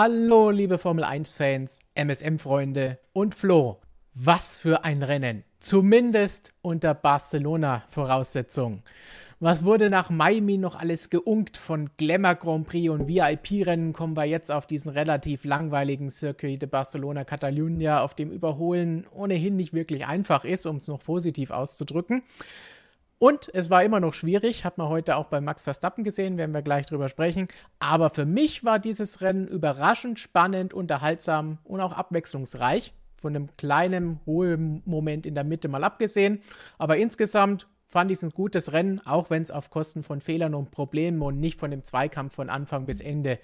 Hallo, 0.00 0.50
liebe 0.50 0.78
Formel 0.78 1.02
1-Fans, 1.02 1.80
MSM-Freunde 1.96 3.00
und 3.12 3.34
Flo. 3.34 3.78
Was 4.14 4.56
für 4.56 4.84
ein 4.84 5.02
Rennen. 5.02 5.42
Zumindest 5.58 6.52
unter 6.62 6.94
Barcelona-Voraussetzungen. 6.94 8.84
Was 9.40 9.64
wurde 9.64 9.90
nach 9.90 10.08
Miami 10.08 10.56
noch 10.56 10.76
alles 10.76 11.10
geunkt 11.10 11.56
von 11.56 11.90
Glamour 11.96 12.36
Grand 12.36 12.68
Prix 12.68 12.90
und 12.90 13.08
VIP-Rennen, 13.08 13.92
kommen 13.92 14.16
wir 14.16 14.24
jetzt 14.24 14.52
auf 14.52 14.68
diesen 14.68 14.90
relativ 14.90 15.44
langweiligen 15.44 16.10
Circuit 16.10 16.62
de 16.62 16.68
Barcelona 16.68 17.24
Catalunya, 17.24 18.00
auf 18.00 18.14
dem 18.14 18.30
Überholen 18.30 19.04
ohnehin 19.12 19.56
nicht 19.56 19.72
wirklich 19.72 20.06
einfach 20.06 20.44
ist, 20.44 20.64
um 20.66 20.76
es 20.76 20.86
noch 20.86 21.02
positiv 21.02 21.50
auszudrücken. 21.50 22.22
Und 23.18 23.50
es 23.52 23.68
war 23.68 23.82
immer 23.82 23.98
noch 23.98 24.14
schwierig, 24.14 24.64
hat 24.64 24.78
man 24.78 24.88
heute 24.88 25.16
auch 25.16 25.26
bei 25.26 25.40
Max 25.40 25.64
Verstappen 25.64 26.04
gesehen, 26.04 26.38
werden 26.38 26.54
wir 26.54 26.62
gleich 26.62 26.86
drüber 26.86 27.08
sprechen. 27.08 27.48
Aber 27.80 28.10
für 28.10 28.26
mich 28.26 28.64
war 28.64 28.78
dieses 28.78 29.20
Rennen 29.20 29.48
überraschend 29.48 30.20
spannend, 30.20 30.72
unterhaltsam 30.72 31.58
und 31.64 31.80
auch 31.80 31.92
abwechslungsreich. 31.92 32.92
Von 33.16 33.34
einem 33.34 33.48
kleinen 33.56 34.20
hohen 34.26 34.82
Moment 34.84 35.26
in 35.26 35.34
der 35.34 35.42
Mitte 35.42 35.66
mal 35.66 35.82
abgesehen. 35.82 36.40
Aber 36.78 36.96
insgesamt 36.98 37.66
fand 37.84 38.12
ich 38.12 38.18
es 38.18 38.22
ein 38.22 38.30
gutes 38.30 38.72
Rennen, 38.72 39.00
auch 39.04 39.30
wenn 39.30 39.42
es 39.42 39.50
auf 39.50 39.70
Kosten 39.70 40.04
von 40.04 40.20
Fehlern 40.20 40.54
und 40.54 40.70
Problemen 40.70 41.20
und 41.22 41.40
nicht 41.40 41.58
von 41.58 41.72
dem 41.72 41.84
Zweikampf 41.84 42.36
von 42.36 42.48
Anfang 42.48 42.86
bis 42.86 43.00
Ende 43.00 43.40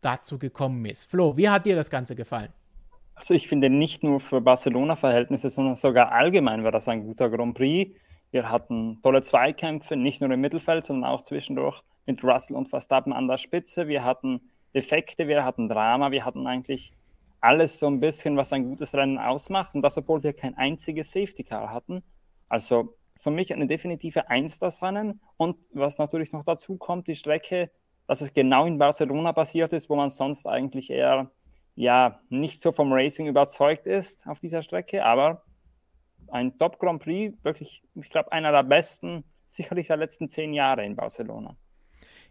dazu 0.00 0.38
gekommen 0.38 0.86
ist. 0.86 1.10
Flo, 1.10 1.36
wie 1.36 1.50
hat 1.50 1.66
dir 1.66 1.76
das 1.76 1.90
Ganze 1.90 2.14
gefallen? 2.14 2.48
Also 3.16 3.34
ich 3.34 3.48
finde 3.48 3.68
nicht 3.68 4.02
nur 4.02 4.20
für 4.20 4.40
Barcelona-Verhältnisse, 4.40 5.50
sondern 5.50 5.76
sogar 5.76 6.12
allgemein 6.12 6.64
war 6.64 6.72
das 6.72 6.88
ein 6.88 7.04
guter 7.04 7.28
Grand 7.28 7.54
Prix 7.54 7.94
wir 8.34 8.50
hatten 8.50 9.00
tolle 9.00 9.22
Zweikämpfe, 9.22 9.94
nicht 9.94 10.20
nur 10.20 10.28
im 10.28 10.40
Mittelfeld, 10.40 10.84
sondern 10.84 11.08
auch 11.08 11.22
zwischendurch 11.22 11.84
mit 12.04 12.24
Russell 12.24 12.56
und 12.56 12.68
Verstappen 12.68 13.12
an 13.12 13.28
der 13.28 13.36
Spitze. 13.36 13.86
Wir 13.86 14.02
hatten 14.02 14.50
Effekte, 14.72 15.28
wir 15.28 15.44
hatten 15.44 15.68
Drama, 15.68 16.10
wir 16.10 16.24
hatten 16.24 16.44
eigentlich 16.48 16.92
alles 17.40 17.78
so 17.78 17.86
ein 17.86 18.00
bisschen, 18.00 18.36
was 18.36 18.52
ein 18.52 18.64
gutes 18.64 18.92
Rennen 18.92 19.18
ausmacht. 19.18 19.76
Und 19.76 19.82
das, 19.82 19.96
obwohl 19.98 20.24
wir 20.24 20.32
kein 20.32 20.58
einziges 20.58 21.12
Safety 21.12 21.44
Car 21.44 21.72
hatten. 21.72 22.02
Also 22.48 22.96
für 23.14 23.30
mich 23.30 23.52
eine 23.52 23.68
definitive 23.68 24.28
Eins 24.28 24.58
das 24.58 24.82
Rennen. 24.82 25.20
Und 25.36 25.56
was 25.72 25.98
natürlich 25.98 26.32
noch 26.32 26.42
dazu 26.42 26.76
kommt, 26.76 27.06
die 27.06 27.14
Strecke, 27.14 27.70
dass 28.08 28.20
es 28.20 28.32
genau 28.32 28.66
in 28.66 28.78
Barcelona 28.78 29.32
passiert 29.32 29.72
ist, 29.72 29.88
wo 29.88 29.94
man 29.94 30.10
sonst 30.10 30.48
eigentlich 30.48 30.90
eher 30.90 31.30
ja 31.76 32.18
nicht 32.30 32.60
so 32.60 32.72
vom 32.72 32.92
Racing 32.92 33.28
überzeugt 33.28 33.86
ist 33.86 34.26
auf 34.26 34.40
dieser 34.40 34.62
Strecke. 34.62 35.04
Aber 35.04 35.44
ein 36.34 36.58
Top 36.58 36.80
Grand 36.80 37.00
Prix, 37.00 37.36
wirklich, 37.44 37.82
ich 37.94 38.10
glaube, 38.10 38.32
einer 38.32 38.50
der 38.50 38.64
besten, 38.64 39.24
sicherlich 39.46 39.86
der 39.86 39.96
letzten 39.96 40.28
zehn 40.28 40.52
Jahre 40.52 40.84
in 40.84 40.96
Barcelona 40.96 41.56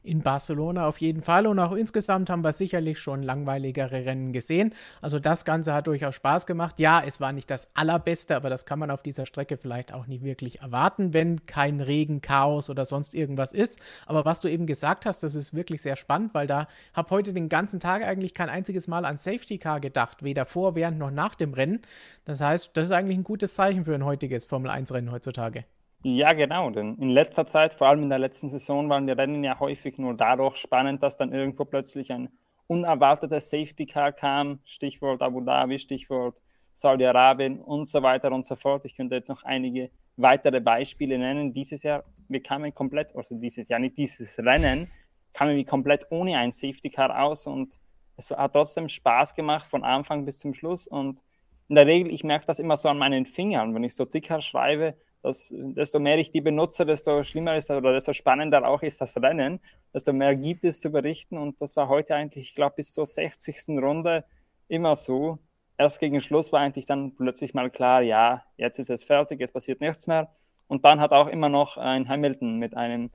in 0.03 0.21
Barcelona 0.21 0.87
auf 0.87 0.99
jeden 0.99 1.21
Fall. 1.21 1.47
Und 1.47 1.59
auch 1.59 1.71
insgesamt 1.71 2.29
haben 2.29 2.43
wir 2.43 2.53
sicherlich 2.53 2.99
schon 2.99 3.23
langweiligere 3.23 3.91
Rennen 3.91 4.33
gesehen. 4.33 4.73
Also 5.01 5.19
das 5.19 5.45
Ganze 5.45 5.73
hat 5.73 5.87
durchaus 5.87 6.15
Spaß 6.15 6.45
gemacht. 6.45 6.79
Ja, 6.79 7.01
es 7.05 7.21
war 7.21 7.31
nicht 7.31 7.49
das 7.49 7.67
allerbeste, 7.73 8.35
aber 8.35 8.49
das 8.49 8.65
kann 8.65 8.79
man 8.79 8.91
auf 8.91 9.01
dieser 9.01 9.25
Strecke 9.25 9.57
vielleicht 9.57 9.93
auch 9.93 10.07
nicht 10.07 10.23
wirklich 10.23 10.59
erwarten, 10.61 11.13
wenn 11.13 11.45
kein 11.45 11.79
Regen, 11.79 12.21
Chaos 12.21 12.69
oder 12.69 12.85
sonst 12.85 13.15
irgendwas 13.15 13.53
ist. 13.53 13.81
Aber 14.05 14.25
was 14.25 14.41
du 14.41 14.49
eben 14.49 14.67
gesagt 14.67 15.05
hast, 15.05 15.23
das 15.23 15.35
ist 15.35 15.53
wirklich 15.53 15.81
sehr 15.81 15.95
spannend, 15.95 16.33
weil 16.33 16.47
da 16.47 16.67
habe 16.93 17.09
heute 17.09 17.33
den 17.33 17.49
ganzen 17.49 17.79
Tag 17.79 18.03
eigentlich 18.03 18.33
kein 18.33 18.49
einziges 18.49 18.87
Mal 18.87 19.05
an 19.05 19.17
Safety 19.17 19.57
Car 19.57 19.79
gedacht, 19.79 20.23
weder 20.23 20.45
vor, 20.45 20.75
während 20.75 20.99
noch 20.99 21.11
nach 21.11 21.35
dem 21.35 21.53
Rennen. 21.53 21.81
Das 22.25 22.41
heißt, 22.41 22.71
das 22.73 22.85
ist 22.85 22.91
eigentlich 22.91 23.17
ein 23.17 23.23
gutes 23.23 23.55
Zeichen 23.55 23.85
für 23.85 23.95
ein 23.95 24.05
heutiges 24.05 24.45
Formel 24.45 24.69
1 24.69 24.93
Rennen 24.93 25.11
heutzutage. 25.11 25.65
Ja, 26.03 26.33
genau. 26.33 26.69
Denn 26.69 26.95
in 26.97 27.09
letzter 27.09 27.47
Zeit, 27.47 27.73
vor 27.73 27.87
allem 27.87 28.03
in 28.03 28.09
der 28.09 28.19
letzten 28.19 28.49
Saison, 28.49 28.89
waren 28.89 29.07
die 29.07 29.13
Rennen 29.13 29.43
ja 29.43 29.59
häufig 29.59 29.97
nur 29.97 30.13
dadurch 30.13 30.57
spannend, 30.57 31.01
dass 31.01 31.15
dann 31.15 31.31
irgendwo 31.31 31.63
plötzlich 31.65 32.11
ein 32.11 32.29
unerwartetes 32.67 33.49
Safety 33.49 33.85
Car 33.85 34.11
kam. 34.11 34.59
Stichwort 34.65 35.21
Abu 35.21 35.41
Dhabi, 35.41 35.79
Stichwort 35.79 36.41
Saudi-Arabien 36.73 37.59
und 37.59 37.87
so 37.87 38.01
weiter 38.03 38.31
und 38.33 38.45
so 38.45 38.55
fort. 38.57 38.83
Ich 38.85 38.95
könnte 38.95 39.15
jetzt 39.15 39.29
noch 39.29 39.43
einige 39.43 39.91
weitere 40.17 40.59
Beispiele 40.59 41.17
nennen. 41.17 41.53
Dieses 41.53 41.83
Jahr, 41.83 42.03
wir 42.27 42.43
kamen 42.43 42.73
komplett, 42.73 43.15
also 43.15 43.35
dieses 43.35 43.69
Jahr 43.69 43.79
nicht 43.79 43.97
dieses 43.97 44.37
Rennen, 44.39 44.91
kamen 45.33 45.55
wir 45.55 45.65
komplett 45.65 46.07
ohne 46.09 46.37
ein 46.37 46.51
Safety 46.51 46.89
Car 46.89 47.23
aus 47.23 47.47
und 47.47 47.79
es 48.17 48.29
hat 48.29 48.53
trotzdem 48.53 48.89
Spaß 48.89 49.35
gemacht 49.35 49.65
von 49.65 49.83
Anfang 49.83 50.25
bis 50.25 50.37
zum 50.39 50.53
Schluss. 50.53 50.85
Und 50.87 51.23
in 51.69 51.75
der 51.75 51.87
Regel, 51.87 52.13
ich 52.13 52.23
merke 52.23 52.45
das 52.45 52.59
immer 52.59 52.77
so 52.77 52.89
an 52.89 52.97
meinen 52.97 53.25
Fingern, 53.25 53.73
wenn 53.73 53.83
ich 53.83 53.95
so 53.95 54.05
dicker 54.05 54.41
schreibe, 54.41 54.95
dass 55.23 55.53
desto 55.55 55.99
mehr 55.99 56.17
ich 56.19 56.31
die 56.31 56.41
benutze, 56.41 56.85
desto 56.85 57.23
schlimmer 57.23 57.55
ist 57.55 57.71
oder 57.71 57.93
desto 57.93 58.11
spannender 58.11 58.67
auch 58.67 58.83
ist 58.83 58.99
das 58.99 59.15
Rennen, 59.17 59.61
desto 59.93 60.11
mehr 60.11 60.35
gibt 60.35 60.65
es 60.65 60.81
zu 60.81 60.91
berichten. 60.91 61.37
Und 61.37 61.61
das 61.61 61.75
war 61.77 61.87
heute 61.87 62.15
eigentlich, 62.15 62.49
ich 62.49 62.55
glaube, 62.55 62.75
bis 62.75 62.93
zur 62.93 63.05
60. 63.05 63.69
Runde 63.81 64.25
immer 64.67 64.95
so. 64.97 65.39
Erst 65.77 65.99
gegen 65.99 66.21
Schluss 66.21 66.51
war 66.51 66.59
eigentlich 66.59 66.85
dann 66.85 67.15
plötzlich 67.15 67.53
mal 67.53 67.69
klar, 67.69 68.01
ja, 68.01 68.43
jetzt 68.57 68.79
ist 68.79 68.89
es 68.89 69.05
fertig, 69.05 69.41
es 69.41 69.51
passiert 69.51 69.79
nichts 69.79 70.07
mehr. 70.07 70.29
Und 70.67 70.83
dann 70.85 70.99
hat 70.99 71.11
auch 71.11 71.27
immer 71.27 71.49
noch 71.49 71.77
ein 71.77 72.07
Hamilton 72.07 72.57
mit 72.57 72.75
einem 72.75 73.09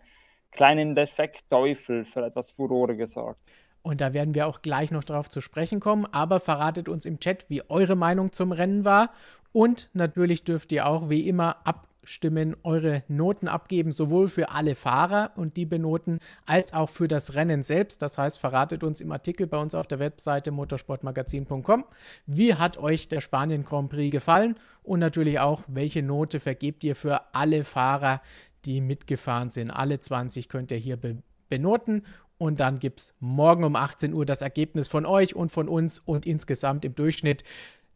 kleinen 0.50 0.94
Defekt-Teufel 0.94 2.06
für 2.06 2.24
etwas 2.24 2.50
Furore 2.50 2.96
gesorgt. 2.96 3.50
Und 3.82 4.00
da 4.00 4.12
werden 4.12 4.34
wir 4.34 4.46
auch 4.46 4.62
gleich 4.62 4.90
noch 4.90 5.04
drauf 5.04 5.28
zu 5.28 5.40
sprechen 5.40 5.78
kommen. 5.78 6.06
Aber 6.06 6.40
verratet 6.40 6.88
uns 6.88 7.06
im 7.06 7.20
Chat, 7.20 7.46
wie 7.48 7.62
eure 7.68 7.96
Meinung 7.96 8.32
zum 8.32 8.52
Rennen 8.52 8.84
war. 8.84 9.10
Und 9.52 9.90
natürlich 9.92 10.44
dürft 10.44 10.72
ihr 10.72 10.86
auch 10.86 11.10
wie 11.10 11.28
immer 11.28 11.66
ab 11.66 11.86
Stimmen 12.08 12.56
eure 12.62 13.04
Noten 13.08 13.48
abgeben, 13.48 13.92
sowohl 13.92 14.28
für 14.28 14.50
alle 14.50 14.74
Fahrer 14.74 15.32
und 15.36 15.56
die 15.56 15.66
benoten, 15.66 16.20
als 16.46 16.72
auch 16.72 16.88
für 16.88 17.06
das 17.06 17.34
Rennen 17.34 17.62
selbst. 17.62 18.00
Das 18.00 18.16
heißt, 18.16 18.38
verratet 18.38 18.82
uns 18.82 19.00
im 19.00 19.12
Artikel 19.12 19.46
bei 19.46 19.58
uns 19.58 19.74
auf 19.74 19.86
der 19.86 19.98
Webseite 19.98 20.50
motorsportmagazin.com, 20.50 21.84
wie 22.26 22.54
hat 22.54 22.78
euch 22.78 23.08
der 23.08 23.20
Spanien 23.20 23.62
Grand 23.62 23.90
Prix 23.90 24.10
gefallen 24.10 24.56
und 24.82 25.00
natürlich 25.00 25.38
auch, 25.38 25.62
welche 25.66 26.02
Note 26.02 26.40
vergebt 26.40 26.82
ihr 26.82 26.96
für 26.96 27.34
alle 27.34 27.62
Fahrer, 27.62 28.22
die 28.64 28.80
mitgefahren 28.80 29.50
sind. 29.50 29.70
Alle 29.70 30.00
20 30.00 30.48
könnt 30.48 30.70
ihr 30.70 30.78
hier 30.78 30.96
be 30.96 31.22
benoten 31.50 32.02
und 32.36 32.60
dann 32.60 32.78
gibt 32.78 33.00
es 33.00 33.14
morgen 33.20 33.64
um 33.64 33.74
18 33.74 34.12
Uhr 34.12 34.26
das 34.26 34.42
Ergebnis 34.42 34.86
von 34.86 35.06
euch 35.06 35.34
und 35.34 35.50
von 35.50 35.68
uns 35.68 35.98
und 35.98 36.26
insgesamt 36.26 36.84
im 36.84 36.94
Durchschnitt 36.94 37.42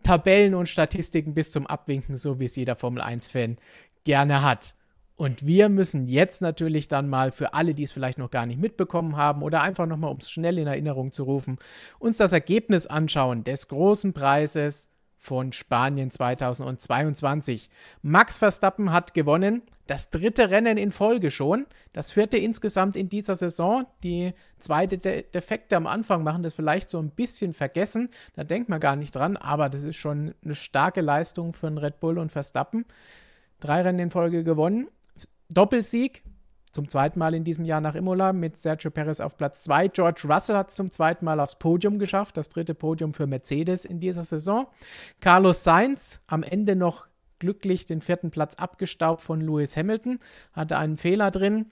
Tabellen 0.02 0.54
und 0.54 0.68
Statistiken 0.68 1.34
bis 1.34 1.52
zum 1.52 1.66
Abwinken, 1.66 2.16
so 2.16 2.40
wie 2.40 2.46
es 2.46 2.56
jeder 2.56 2.76
Formel 2.76 3.02
1-Fan 3.02 3.56
gerne 4.04 4.42
hat. 4.42 4.74
Und 5.16 5.46
wir 5.46 5.68
müssen 5.68 6.08
jetzt 6.08 6.42
natürlich 6.42 6.88
dann 6.88 7.08
mal 7.08 7.30
für 7.30 7.54
alle, 7.54 7.74
die 7.74 7.84
es 7.84 7.92
vielleicht 7.92 8.18
noch 8.18 8.30
gar 8.30 8.46
nicht 8.46 8.58
mitbekommen 8.58 9.16
haben 9.16 9.42
oder 9.42 9.62
einfach 9.62 9.86
nochmal, 9.86 10.10
um 10.10 10.16
es 10.16 10.30
schnell 10.30 10.58
in 10.58 10.66
Erinnerung 10.66 11.12
zu 11.12 11.24
rufen, 11.24 11.58
uns 11.98 12.16
das 12.16 12.32
Ergebnis 12.32 12.86
anschauen 12.86 13.44
des 13.44 13.68
großen 13.68 14.14
Preises 14.14 14.88
von 15.22 15.52
Spanien 15.52 16.10
2022. 16.10 17.70
Max 18.02 18.38
Verstappen 18.38 18.90
hat 18.90 19.14
gewonnen, 19.14 19.62
das 19.86 20.10
dritte 20.10 20.50
Rennen 20.50 20.76
in 20.76 20.90
Folge 20.90 21.30
schon, 21.30 21.66
das 21.92 22.10
vierte 22.10 22.38
insgesamt 22.38 22.96
in 22.96 23.08
dieser 23.08 23.36
Saison. 23.36 23.86
Die 24.02 24.32
zweite 24.58 24.98
De 24.98 25.22
Defekte 25.22 25.76
am 25.76 25.86
Anfang 25.86 26.24
machen 26.24 26.42
das 26.42 26.54
vielleicht 26.54 26.90
so 26.90 26.98
ein 26.98 27.10
bisschen 27.10 27.54
vergessen, 27.54 28.08
da 28.34 28.42
denkt 28.42 28.68
man 28.68 28.80
gar 28.80 28.96
nicht 28.96 29.14
dran, 29.14 29.36
aber 29.36 29.68
das 29.68 29.84
ist 29.84 29.96
schon 29.96 30.34
eine 30.44 30.56
starke 30.56 31.00
Leistung 31.00 31.52
für 31.52 31.68
einen 31.68 31.78
Red 31.78 32.00
Bull 32.00 32.18
und 32.18 32.32
Verstappen. 32.32 32.84
Drei 33.62 33.82
Rennen 33.82 34.00
in 34.00 34.10
Folge 34.10 34.42
gewonnen. 34.42 34.88
Doppelsieg, 35.48 36.24
zum 36.72 36.88
zweiten 36.88 37.20
Mal 37.20 37.32
in 37.32 37.44
diesem 37.44 37.64
Jahr 37.64 37.80
nach 37.80 37.94
Imola 37.94 38.32
mit 38.32 38.56
Sergio 38.56 38.90
Perez 38.90 39.20
auf 39.20 39.36
Platz 39.36 39.62
2. 39.62 39.86
George 39.86 40.22
Russell 40.28 40.56
hat 40.56 40.70
es 40.70 40.74
zum 40.74 40.90
zweiten 40.90 41.24
Mal 41.24 41.38
aufs 41.38 41.60
Podium 41.60 42.00
geschafft, 42.00 42.36
das 42.36 42.48
dritte 42.48 42.74
Podium 42.74 43.14
für 43.14 43.28
Mercedes 43.28 43.84
in 43.84 44.00
dieser 44.00 44.24
Saison. 44.24 44.66
Carlos 45.20 45.62
Sainz 45.62 46.22
am 46.26 46.42
Ende 46.42 46.74
noch 46.74 47.06
glücklich 47.38 47.86
den 47.86 48.00
vierten 48.00 48.32
Platz 48.32 48.56
abgestaubt 48.56 49.20
von 49.20 49.40
Lewis 49.40 49.76
Hamilton, 49.76 50.18
hatte 50.52 50.76
einen 50.76 50.96
Fehler 50.96 51.30
drin. 51.30 51.66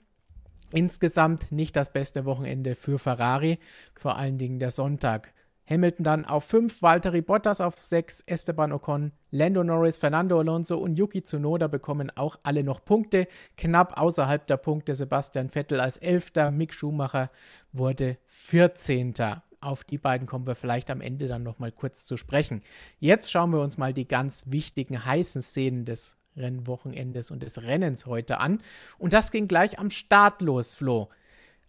Insgesamt 0.71 1.51
nicht 1.51 1.75
das 1.75 1.91
beste 1.91 2.23
Wochenende 2.23 2.75
für 2.75 2.99
Ferrari, 2.99 3.59
vor 3.95 4.15
allen 4.15 4.37
Dingen 4.37 4.59
der 4.59 4.71
Sonntag. 4.71 5.33
Hamilton 5.71 6.03
dann 6.03 6.25
auf 6.25 6.43
5, 6.43 6.81
Valtteri 6.81 7.21
Bottas 7.21 7.61
auf 7.61 7.77
6, 7.77 8.23
Esteban 8.25 8.73
Ocon, 8.73 9.13
Lando 9.31 9.63
Norris, 9.63 9.97
Fernando 9.97 10.37
Alonso 10.37 10.77
und 10.77 10.97
Yuki 10.97 11.23
Tsunoda 11.23 11.67
bekommen 11.67 12.11
auch 12.15 12.37
alle 12.43 12.63
noch 12.63 12.83
Punkte. 12.83 13.27
Knapp 13.55 13.97
außerhalb 13.97 14.45
der 14.45 14.57
Punkte 14.57 14.95
Sebastian 14.95 15.49
Vettel 15.49 15.79
als 15.79 15.97
11. 15.97 16.33
Mick 16.51 16.73
Schumacher 16.73 17.31
wurde 17.71 18.17
14. 18.27 19.13
Auf 19.61 19.85
die 19.85 19.97
beiden 19.97 20.27
kommen 20.27 20.45
wir 20.45 20.55
vielleicht 20.55 20.91
am 20.91 20.99
Ende 20.99 21.29
dann 21.29 21.43
nochmal 21.43 21.71
kurz 21.71 22.05
zu 22.05 22.17
sprechen. 22.17 22.63
Jetzt 22.99 23.31
schauen 23.31 23.51
wir 23.51 23.61
uns 23.61 23.77
mal 23.77 23.93
die 23.93 24.07
ganz 24.07 24.43
wichtigen 24.47 25.05
heißen 25.05 25.41
Szenen 25.41 25.85
des 25.85 26.17
Rennwochenendes 26.35 27.31
und 27.31 27.43
des 27.43 27.61
Rennens 27.61 28.05
heute 28.07 28.39
an. 28.39 28.61
Und 28.97 29.13
das 29.13 29.31
ging 29.31 29.47
gleich 29.47 29.79
am 29.79 29.89
Start 29.89 30.41
los, 30.41 30.75
Flo. 30.75 31.09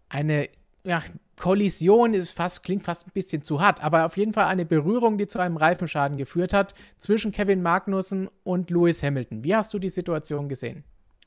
Eine 0.08 0.48
ja, 0.84 1.02
Kollision 1.38 2.14
ist 2.14 2.32
fast, 2.32 2.62
klingt 2.62 2.84
fast 2.84 3.06
ein 3.06 3.12
bisschen 3.12 3.42
zu 3.42 3.60
hart, 3.60 3.82
aber 3.82 4.06
auf 4.06 4.16
jeden 4.16 4.32
Fall 4.32 4.44
eine 4.44 4.64
Berührung, 4.64 5.18
die 5.18 5.26
zu 5.26 5.38
einem 5.38 5.56
Reifenschaden 5.56 6.16
geführt 6.16 6.52
hat 6.52 6.74
zwischen 6.98 7.32
Kevin 7.32 7.62
Magnussen 7.62 8.28
und 8.44 8.70
Lewis 8.70 9.02
Hamilton. 9.02 9.42
Wie 9.44 9.54
hast 9.54 9.74
du 9.74 9.78
die 9.78 9.88
Situation 9.88 10.48
gesehen? 10.48 10.84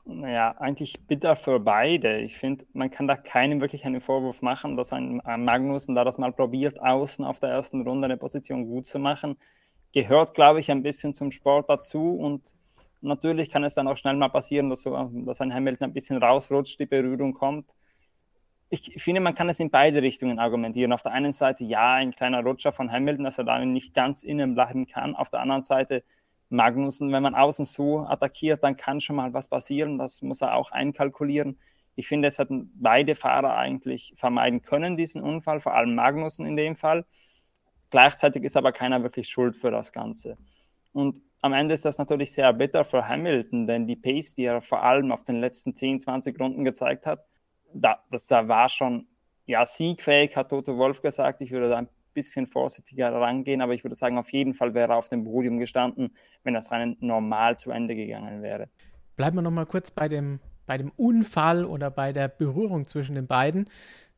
Naja, 0.08 0.54
eigentlich 0.58 1.00
bitter 1.06 1.34
für 1.34 1.58
beide. 1.58 2.20
Ich 2.20 2.38
finde, 2.38 2.64
man 2.72 2.90
kann 2.90 3.08
da 3.08 3.16
keinem 3.16 3.60
wirklich 3.60 3.84
einen 3.84 4.00
Vorwurf 4.00 4.40
machen, 4.40 4.76
dass 4.76 4.92
ein, 4.92 5.20
ein 5.22 5.44
Magnussen 5.44 5.96
da 5.96 6.04
das 6.04 6.16
mal 6.16 6.32
probiert, 6.32 6.80
außen 6.80 7.24
auf 7.24 7.40
der 7.40 7.50
ersten 7.50 7.80
Runde 7.80 8.04
eine 8.04 8.16
Position 8.16 8.68
gut 8.68 8.86
zu 8.86 9.00
machen. 9.00 9.36
Gehört, 9.92 10.34
glaube 10.34 10.60
ich, 10.60 10.70
ein 10.70 10.82
bisschen 10.82 11.12
zum 11.12 11.32
Sport 11.32 11.68
dazu 11.68 12.14
und 12.14 12.54
natürlich 13.00 13.50
kann 13.50 13.64
es 13.64 13.74
dann 13.74 13.88
auch 13.88 13.96
schnell 13.96 14.14
mal 14.14 14.28
passieren, 14.28 14.70
dass, 14.70 14.82
so, 14.82 14.96
dass 15.24 15.40
ein 15.40 15.52
Hamilton 15.52 15.90
ein 15.90 15.92
bisschen 15.92 16.22
rausrutscht, 16.22 16.78
die 16.78 16.86
Berührung 16.86 17.34
kommt. 17.34 17.74
Ich 18.68 19.00
finde, 19.02 19.20
man 19.20 19.34
kann 19.34 19.48
es 19.48 19.60
in 19.60 19.70
beide 19.70 20.02
Richtungen 20.02 20.38
argumentieren. 20.40 20.92
Auf 20.92 21.02
der 21.02 21.12
einen 21.12 21.32
Seite, 21.32 21.64
ja, 21.64 21.94
ein 21.94 22.12
kleiner 22.12 22.42
Rutscher 22.42 22.72
von 22.72 22.90
Hamilton, 22.90 23.24
dass 23.24 23.38
er 23.38 23.44
da 23.44 23.64
nicht 23.64 23.94
ganz 23.94 24.24
innen 24.24 24.54
bleiben 24.54 24.86
kann. 24.86 25.14
Auf 25.14 25.30
der 25.30 25.40
anderen 25.40 25.62
Seite, 25.62 26.02
Magnussen, 26.48 27.12
wenn 27.12 27.22
man 27.22 27.34
außen 27.34 27.64
so 27.64 28.00
attackiert, 28.00 28.62
dann 28.62 28.76
kann 28.76 29.00
schon 29.00 29.16
mal 29.16 29.32
was 29.32 29.48
passieren. 29.48 29.98
Das 29.98 30.22
muss 30.22 30.40
er 30.40 30.54
auch 30.54 30.72
einkalkulieren. 30.72 31.58
Ich 31.94 32.08
finde, 32.08 32.28
es 32.28 32.38
hätten 32.38 32.72
beide 32.74 33.14
Fahrer 33.14 33.56
eigentlich 33.56 34.12
vermeiden 34.16 34.62
können, 34.62 34.96
diesen 34.96 35.22
Unfall, 35.22 35.60
vor 35.60 35.74
allem 35.74 35.94
Magnussen 35.94 36.44
in 36.44 36.56
dem 36.56 36.76
Fall. 36.76 37.06
Gleichzeitig 37.90 38.44
ist 38.44 38.56
aber 38.56 38.72
keiner 38.72 39.02
wirklich 39.02 39.28
schuld 39.28 39.56
für 39.56 39.70
das 39.70 39.92
Ganze. 39.92 40.36
Und 40.92 41.20
am 41.40 41.52
Ende 41.52 41.74
ist 41.74 41.84
das 41.84 41.98
natürlich 41.98 42.32
sehr 42.32 42.52
bitter 42.52 42.84
für 42.84 43.06
Hamilton, 43.08 43.66
denn 43.66 43.86
die 43.86 43.96
Pace, 43.96 44.34
die 44.34 44.44
er 44.44 44.60
vor 44.60 44.82
allem 44.82 45.12
auf 45.12 45.24
den 45.24 45.40
letzten 45.40 45.74
10, 45.74 46.00
20 46.00 46.38
Runden 46.40 46.64
gezeigt 46.64 47.06
hat, 47.06 47.24
da, 47.72 48.02
das 48.10 48.26
da 48.26 48.48
war 48.48 48.68
schon 48.68 49.06
ja, 49.46 49.64
siegfähig, 49.64 50.36
hat 50.36 50.50
Toto 50.50 50.76
Wolf 50.76 51.00
gesagt. 51.00 51.40
Ich 51.40 51.52
würde 51.52 51.68
da 51.68 51.78
ein 51.78 51.88
bisschen 52.14 52.46
vorsichtiger 52.46 53.12
rangehen, 53.12 53.60
aber 53.60 53.74
ich 53.74 53.84
würde 53.84 53.94
sagen, 53.94 54.18
auf 54.18 54.30
jeden 54.32 54.54
Fall 54.54 54.74
wäre 54.74 54.92
er 54.92 54.96
auf 54.96 55.08
dem 55.08 55.24
Podium 55.24 55.58
gestanden, 55.58 56.16
wenn 56.42 56.54
das 56.54 56.70
Rennen 56.70 56.96
normal 57.00 57.56
zu 57.58 57.70
Ende 57.70 57.94
gegangen 57.94 58.42
wäre. 58.42 58.68
Bleiben 59.16 59.36
wir 59.36 59.42
noch 59.42 59.50
mal 59.50 59.66
kurz 59.66 59.90
bei 59.90 60.08
dem, 60.08 60.40
bei 60.66 60.78
dem 60.78 60.90
Unfall 60.96 61.64
oder 61.64 61.90
bei 61.90 62.12
der 62.12 62.28
Berührung 62.28 62.86
zwischen 62.86 63.14
den 63.14 63.26
beiden. 63.26 63.68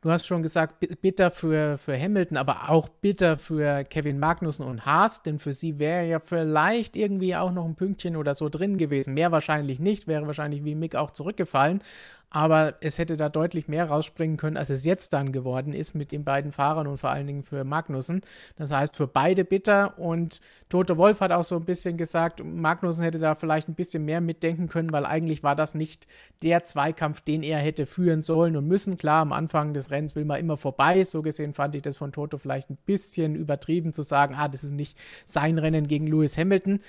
Du 0.00 0.12
hast 0.12 0.26
schon 0.26 0.44
gesagt, 0.44 0.76
bitter 1.02 1.32
für, 1.32 1.76
für 1.76 1.98
Hamilton, 1.98 2.36
aber 2.36 2.70
auch 2.70 2.88
bitter 2.88 3.36
für 3.36 3.82
Kevin 3.82 4.20
Magnussen 4.20 4.64
und 4.64 4.86
Haas, 4.86 5.24
denn 5.24 5.40
für 5.40 5.52
sie 5.52 5.80
wäre 5.80 6.06
ja 6.06 6.20
vielleicht 6.20 6.94
irgendwie 6.94 7.34
auch 7.34 7.50
noch 7.50 7.64
ein 7.64 7.74
Pünktchen 7.74 8.14
oder 8.14 8.34
so 8.34 8.48
drin 8.48 8.78
gewesen. 8.78 9.14
Mehr 9.14 9.32
wahrscheinlich 9.32 9.80
nicht, 9.80 10.06
wäre 10.06 10.24
wahrscheinlich 10.28 10.64
wie 10.64 10.76
Mick 10.76 10.94
auch 10.94 11.10
zurückgefallen 11.10 11.82
aber 12.30 12.74
es 12.80 12.98
hätte 12.98 13.16
da 13.16 13.28
deutlich 13.28 13.68
mehr 13.68 13.88
rausspringen 13.88 14.36
können, 14.36 14.56
als 14.56 14.70
es 14.70 14.84
jetzt 14.84 15.12
dann 15.12 15.32
geworden 15.32 15.72
ist 15.72 15.94
mit 15.94 16.12
den 16.12 16.24
beiden 16.24 16.52
Fahrern 16.52 16.86
und 16.86 16.98
vor 16.98 17.10
allen 17.10 17.26
Dingen 17.26 17.42
für 17.42 17.64
Magnussen. 17.64 18.20
Das 18.56 18.70
heißt, 18.70 18.96
für 18.96 19.06
beide 19.06 19.44
bitter 19.44 19.98
und 19.98 20.40
Tote 20.68 20.98
Wolf 20.98 21.20
hat 21.20 21.32
auch 21.32 21.44
so 21.44 21.56
ein 21.56 21.64
bisschen 21.64 21.96
gesagt, 21.96 22.44
Magnussen 22.44 23.02
hätte 23.02 23.18
da 23.18 23.34
vielleicht 23.34 23.68
ein 23.68 23.74
bisschen 23.74 24.04
mehr 24.04 24.20
mitdenken 24.20 24.68
können, 24.68 24.92
weil 24.92 25.06
eigentlich 25.06 25.42
war 25.42 25.56
das 25.56 25.74
nicht 25.74 26.06
der 26.42 26.64
Zweikampf, 26.64 27.22
den 27.22 27.42
er 27.42 27.58
hätte 27.58 27.86
führen 27.86 28.20
sollen 28.20 28.56
und 28.56 28.66
müssen. 28.66 28.98
Klar, 28.98 29.22
am 29.22 29.32
Anfang 29.32 29.72
des 29.72 29.90
Rennens 29.90 30.14
will 30.14 30.26
man 30.26 30.38
immer 30.38 30.58
vorbei. 30.58 31.04
So 31.04 31.22
gesehen 31.22 31.54
fand 31.54 31.74
ich 31.74 31.82
das 31.82 31.96
von 31.96 32.12
Toto 32.12 32.36
vielleicht 32.36 32.68
ein 32.68 32.78
bisschen 32.84 33.34
übertrieben 33.34 33.94
zu 33.94 34.02
sagen, 34.02 34.34
ah, 34.36 34.48
das 34.48 34.64
ist 34.64 34.72
nicht 34.72 34.98
sein 35.24 35.56
Rennen 35.56 35.88
gegen 35.88 36.06
Lewis 36.06 36.36
Hamilton 36.36 36.80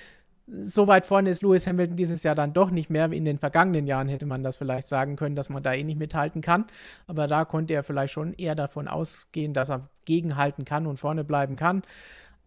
so 0.62 0.86
weit 0.86 1.06
vorne 1.06 1.30
ist 1.30 1.42
Lewis 1.42 1.66
Hamilton 1.66 1.96
dieses 1.96 2.22
Jahr 2.22 2.34
dann 2.34 2.52
doch 2.52 2.70
nicht 2.70 2.90
mehr. 2.90 3.10
In 3.12 3.24
den 3.24 3.38
vergangenen 3.38 3.86
Jahren 3.86 4.08
hätte 4.08 4.26
man 4.26 4.42
das 4.42 4.56
vielleicht 4.56 4.88
sagen 4.88 5.16
können, 5.16 5.36
dass 5.36 5.48
man 5.48 5.62
da 5.62 5.72
eh 5.72 5.84
nicht 5.84 5.98
mithalten 5.98 6.40
kann. 6.40 6.66
Aber 7.06 7.26
da 7.26 7.44
konnte 7.44 7.74
er 7.74 7.82
vielleicht 7.82 8.12
schon 8.12 8.32
eher 8.34 8.54
davon 8.54 8.88
ausgehen, 8.88 9.54
dass 9.54 9.70
er 9.70 9.88
gegenhalten 10.04 10.64
kann 10.64 10.86
und 10.86 10.98
vorne 10.98 11.24
bleiben 11.24 11.56
kann. 11.56 11.82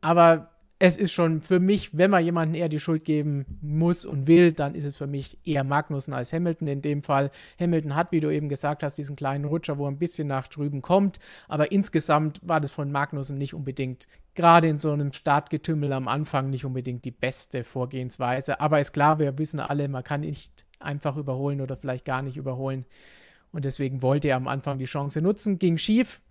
Aber 0.01 0.49
es 0.83 0.97
ist 0.97 1.13
schon 1.13 1.41
für 1.41 1.61
mich, 1.61 1.97
wenn 1.97 2.11
man 2.11 2.25
jemanden 2.25 2.55
eher 2.55 2.67
die 2.67 2.81
Schuld 2.81 3.05
geben 3.05 3.45
muss 3.61 4.03
und 4.03 4.27
will, 4.27 4.51
dann 4.51 4.75
ist 4.75 4.83
es 4.83 4.97
für 4.97 5.07
mich 5.07 5.37
eher 5.45 5.63
Magnussen 5.63 6.13
als 6.13 6.33
Hamilton 6.33 6.67
in 6.67 6.81
dem 6.81 7.03
Fall. 7.03 7.31
Hamilton 7.57 7.95
hat, 7.95 8.11
wie 8.11 8.19
du 8.19 8.29
eben 8.29 8.49
gesagt 8.49 8.83
hast, 8.83 8.97
diesen 8.97 9.15
kleinen 9.15 9.45
Rutscher, 9.45 9.77
wo 9.77 9.85
er 9.85 9.91
ein 9.91 9.97
bisschen 9.97 10.27
nach 10.27 10.49
drüben 10.49 10.81
kommt, 10.81 11.19
aber 11.47 11.71
insgesamt 11.71 12.41
war 12.43 12.59
das 12.59 12.71
von 12.71 12.91
Magnussen 12.91 13.37
nicht 13.37 13.53
unbedingt, 13.53 14.09
gerade 14.35 14.67
in 14.67 14.77
so 14.77 14.91
einem 14.91 15.13
Startgetümmel 15.13 15.93
am 15.93 16.09
Anfang, 16.09 16.49
nicht 16.49 16.65
unbedingt 16.65 17.05
die 17.05 17.11
beste 17.11 17.63
Vorgehensweise. 17.63 18.59
Aber 18.59 18.81
ist 18.81 18.91
klar, 18.91 19.19
wir 19.19 19.37
wissen 19.37 19.61
alle, 19.61 19.87
man 19.87 20.03
kann 20.03 20.19
nicht 20.19 20.65
einfach 20.81 21.15
überholen 21.15 21.61
oder 21.61 21.77
vielleicht 21.77 22.03
gar 22.03 22.21
nicht 22.21 22.35
überholen. 22.35 22.83
Und 23.53 23.63
deswegen 23.63 24.01
wollte 24.01 24.27
er 24.27 24.35
am 24.35 24.49
Anfang 24.49 24.79
die 24.79 24.85
Chance 24.85 25.21
nutzen, 25.21 25.59
ging 25.59 25.77
schief, 25.77 26.21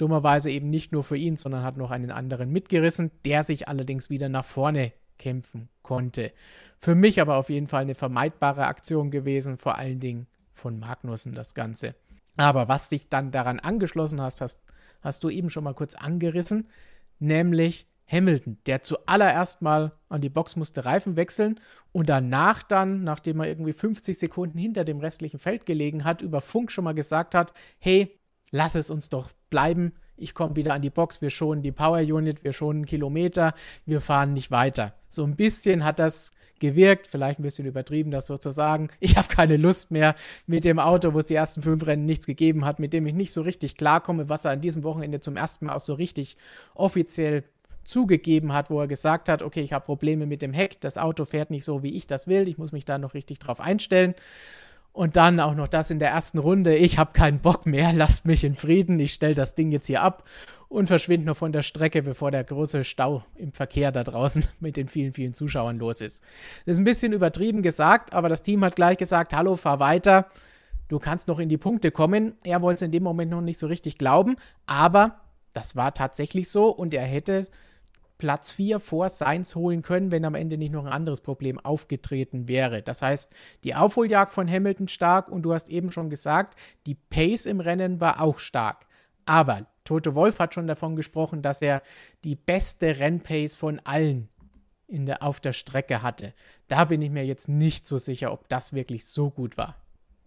Dummerweise 0.00 0.50
eben 0.50 0.70
nicht 0.70 0.92
nur 0.92 1.04
für 1.04 1.16
ihn, 1.16 1.36
sondern 1.36 1.62
hat 1.62 1.76
noch 1.76 1.90
einen 1.90 2.10
anderen 2.10 2.50
mitgerissen, 2.50 3.10
der 3.26 3.44
sich 3.44 3.68
allerdings 3.68 4.08
wieder 4.08 4.30
nach 4.30 4.46
vorne 4.46 4.92
kämpfen 5.18 5.68
konnte. 5.82 6.32
Für 6.78 6.94
mich 6.94 7.20
aber 7.20 7.36
auf 7.36 7.50
jeden 7.50 7.66
Fall 7.66 7.82
eine 7.82 7.94
vermeidbare 7.94 8.66
Aktion 8.66 9.10
gewesen, 9.10 9.58
vor 9.58 9.76
allen 9.76 10.00
Dingen 10.00 10.26
von 10.54 10.78
Magnussen 10.78 11.34
das 11.34 11.54
Ganze. 11.54 11.94
Aber 12.38 12.68
was 12.68 12.88
sich 12.88 13.10
dann 13.10 13.30
daran 13.30 13.60
angeschlossen 13.60 14.22
hast, 14.22 14.40
hast, 14.40 14.60
hast 15.02 15.22
du 15.22 15.28
eben 15.28 15.50
schon 15.50 15.64
mal 15.64 15.74
kurz 15.74 15.94
angerissen, 15.94 16.68
nämlich 17.18 17.86
Hamilton, 18.10 18.56
der 18.64 18.80
zuallererst 18.80 19.60
mal 19.60 19.92
an 20.08 20.22
die 20.22 20.30
Box 20.30 20.56
musste 20.56 20.86
Reifen 20.86 21.16
wechseln 21.16 21.60
und 21.92 22.08
danach 22.08 22.62
dann, 22.62 23.04
nachdem 23.04 23.40
er 23.40 23.48
irgendwie 23.48 23.74
50 23.74 24.18
Sekunden 24.18 24.58
hinter 24.58 24.84
dem 24.84 24.98
restlichen 24.98 25.38
Feld 25.38 25.66
gelegen 25.66 26.04
hat, 26.04 26.22
über 26.22 26.40
Funk 26.40 26.72
schon 26.72 26.84
mal 26.84 26.94
gesagt 26.94 27.34
hat, 27.34 27.52
hey, 27.78 28.18
lass 28.50 28.74
es 28.74 28.88
uns 28.88 29.10
doch 29.10 29.30
bleiben. 29.50 29.92
Ich 30.16 30.34
komme 30.34 30.56
wieder 30.56 30.74
an 30.74 30.82
die 30.82 30.90
Box, 30.90 31.22
wir 31.22 31.30
schonen 31.30 31.62
die 31.62 31.72
Power 31.72 32.00
Unit, 32.00 32.44
wir 32.44 32.52
schonen 32.52 32.84
Kilometer, 32.84 33.54
wir 33.86 34.00
fahren 34.00 34.34
nicht 34.34 34.50
weiter. 34.50 34.94
So 35.08 35.24
ein 35.24 35.36
bisschen 35.36 35.84
hat 35.84 35.98
das 35.98 36.32
gewirkt, 36.60 37.08
vielleicht 37.08 37.40
ein 37.40 37.42
bisschen 37.42 37.66
übertrieben, 37.66 38.10
das 38.10 38.26
so 38.26 38.36
zu 38.36 38.50
sagen. 38.50 38.88
Ich 39.00 39.16
habe 39.16 39.28
keine 39.28 39.56
Lust 39.56 39.90
mehr 39.90 40.14
mit 40.46 40.64
dem 40.64 40.78
Auto, 40.78 41.14
wo 41.14 41.18
es 41.18 41.26
die 41.26 41.34
ersten 41.34 41.62
fünf 41.62 41.86
Rennen 41.86 42.04
nichts 42.04 42.26
gegeben 42.26 42.64
hat, 42.64 42.78
mit 42.78 42.92
dem 42.92 43.06
ich 43.06 43.14
nicht 43.14 43.32
so 43.32 43.40
richtig 43.40 43.76
klarkomme, 43.76 44.28
was 44.28 44.44
er 44.44 44.52
an 44.52 44.60
diesem 44.60 44.84
Wochenende 44.84 45.20
zum 45.20 45.36
ersten 45.36 45.66
Mal 45.66 45.74
auch 45.74 45.80
so 45.80 45.94
richtig 45.94 46.36
offiziell 46.74 47.44
zugegeben 47.84 48.52
hat, 48.52 48.70
wo 48.70 48.80
er 48.80 48.86
gesagt 48.86 49.28
hat, 49.28 49.42
okay, 49.42 49.62
ich 49.62 49.72
habe 49.72 49.84
Probleme 49.84 50.26
mit 50.26 50.42
dem 50.42 50.52
Heck, 50.52 50.80
das 50.80 50.98
Auto 50.98 51.24
fährt 51.24 51.50
nicht 51.50 51.64
so, 51.64 51.82
wie 51.82 51.96
ich 51.96 52.06
das 52.06 52.28
will, 52.28 52.46
ich 52.46 52.58
muss 52.58 52.72
mich 52.72 52.84
da 52.84 52.98
noch 52.98 53.14
richtig 53.14 53.38
drauf 53.38 53.58
einstellen. 53.58 54.14
Und 54.92 55.16
dann 55.16 55.38
auch 55.38 55.54
noch 55.54 55.68
das 55.68 55.90
in 55.90 55.98
der 55.98 56.10
ersten 56.10 56.38
Runde. 56.38 56.76
Ich 56.76 56.98
habe 56.98 57.12
keinen 57.12 57.38
Bock 57.38 57.64
mehr, 57.64 57.92
lasst 57.94 58.26
mich 58.26 58.44
in 58.44 58.56
Frieden. 58.56 58.98
Ich 58.98 59.12
stelle 59.12 59.34
das 59.34 59.54
Ding 59.54 59.70
jetzt 59.70 59.86
hier 59.86 60.02
ab 60.02 60.24
und 60.68 60.86
verschwinde 60.86 61.26
noch 61.26 61.36
von 61.36 61.52
der 61.52 61.62
Strecke, 61.62 62.02
bevor 62.02 62.30
der 62.30 62.44
große 62.44 62.84
Stau 62.84 63.24
im 63.36 63.52
Verkehr 63.52 63.92
da 63.92 64.04
draußen 64.04 64.44
mit 64.60 64.76
den 64.76 64.88
vielen, 64.88 65.12
vielen 65.12 65.34
Zuschauern 65.34 65.78
los 65.78 66.00
ist. 66.00 66.22
Das 66.66 66.74
ist 66.74 66.78
ein 66.78 66.84
bisschen 66.84 67.12
übertrieben 67.12 67.62
gesagt, 67.62 68.12
aber 68.12 68.28
das 68.28 68.42
Team 68.42 68.64
hat 68.64 68.76
gleich 68.76 68.98
gesagt: 68.98 69.32
Hallo, 69.32 69.56
fahr 69.56 69.80
weiter. 69.80 70.26
Du 70.88 70.98
kannst 70.98 71.28
noch 71.28 71.38
in 71.38 71.48
die 71.48 71.58
Punkte 71.58 71.92
kommen. 71.92 72.34
Er 72.42 72.62
wollte 72.62 72.76
es 72.76 72.82
in 72.82 72.90
dem 72.90 73.04
Moment 73.04 73.30
noch 73.30 73.40
nicht 73.40 73.60
so 73.60 73.68
richtig 73.68 73.96
glauben, 73.96 74.36
aber 74.66 75.20
das 75.52 75.76
war 75.76 75.94
tatsächlich 75.94 76.48
so 76.48 76.68
und 76.68 76.94
er 76.94 77.04
hätte 77.04 77.46
Platz 78.20 78.50
4 78.50 78.80
vor 78.80 79.08
Sainz 79.08 79.54
holen 79.54 79.80
können, 79.80 80.12
wenn 80.12 80.26
am 80.26 80.34
Ende 80.34 80.58
nicht 80.58 80.72
noch 80.72 80.84
ein 80.84 80.92
anderes 80.92 81.22
Problem 81.22 81.58
aufgetreten 81.58 82.48
wäre. 82.48 82.82
Das 82.82 83.00
heißt, 83.00 83.32
die 83.64 83.74
Aufholjagd 83.74 84.34
von 84.34 84.48
Hamilton 84.48 84.88
stark 84.88 85.30
und 85.30 85.40
du 85.40 85.54
hast 85.54 85.70
eben 85.70 85.90
schon 85.90 86.10
gesagt, 86.10 86.54
die 86.86 86.94
Pace 86.94 87.46
im 87.46 87.60
Rennen 87.60 87.98
war 87.98 88.20
auch 88.20 88.38
stark. 88.38 88.86
Aber 89.24 89.66
Toto 89.84 90.14
Wolf 90.14 90.38
hat 90.38 90.52
schon 90.52 90.66
davon 90.66 90.96
gesprochen, 90.96 91.40
dass 91.40 91.62
er 91.62 91.82
die 92.22 92.36
beste 92.36 92.98
Rennpace 92.98 93.56
von 93.56 93.80
allen 93.84 94.28
in 94.86 95.06
der, 95.06 95.22
auf 95.22 95.40
der 95.40 95.54
Strecke 95.54 96.02
hatte. 96.02 96.34
Da 96.68 96.84
bin 96.84 97.00
ich 97.00 97.10
mir 97.10 97.24
jetzt 97.24 97.48
nicht 97.48 97.86
so 97.86 97.96
sicher, 97.96 98.32
ob 98.32 98.50
das 98.50 98.74
wirklich 98.74 99.06
so 99.06 99.30
gut 99.30 99.56
war. 99.56 99.76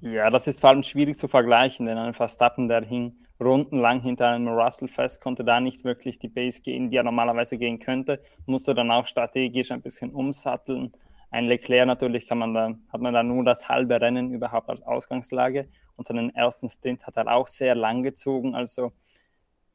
Ja, 0.06 0.30
das 0.30 0.48
ist 0.48 0.60
vor 0.60 0.72
allem 0.72 0.84
schwierig 0.84 1.16
zu 1.16 1.30
vergleichen, 1.30 1.86
denn 1.86 1.98
ein 1.98 2.14
Verstappen, 2.14 2.68
der 2.68 2.84
hing 2.84 3.16
rundenlang 3.40 4.02
hinter 4.02 4.28
einem 4.28 4.50
Russell 4.50 4.90
fest, 4.90 5.22
konnte 5.22 5.46
da 5.46 5.62
nicht 5.62 5.86
wirklich 5.86 6.20
die 6.20 6.28
Base 6.28 6.62
gehen, 6.62 6.90
die 6.90 6.98
er 6.98 7.04
normalerweise 7.04 7.58
gehen 7.58 7.80
könnte, 7.80 8.22
musste 8.46 8.76
dann 8.76 8.92
auch 8.92 9.08
strategisch 9.08 9.72
ein 9.72 9.82
bisschen 9.82 10.12
umsatteln. 10.12 10.92
Ein 11.32 11.46
Leclerc 11.46 11.88
natürlich 11.88 12.28
kann 12.28 12.38
man 12.38 12.54
da, 12.54 12.74
hat 12.92 13.00
man 13.00 13.14
da 13.14 13.24
nur 13.24 13.46
das 13.46 13.70
halbe 13.70 14.02
Rennen 14.02 14.34
überhaupt 14.34 14.70
als 14.70 14.82
Ausgangslage 14.82 15.70
und 15.96 16.06
seinen 16.06 16.36
ersten 16.36 16.68
Stint 16.68 17.08
hat 17.08 17.16
er 17.16 17.34
auch 17.34 17.48
sehr 17.48 17.74
lang 17.74 18.04
gezogen, 18.04 18.56
also 18.56 18.92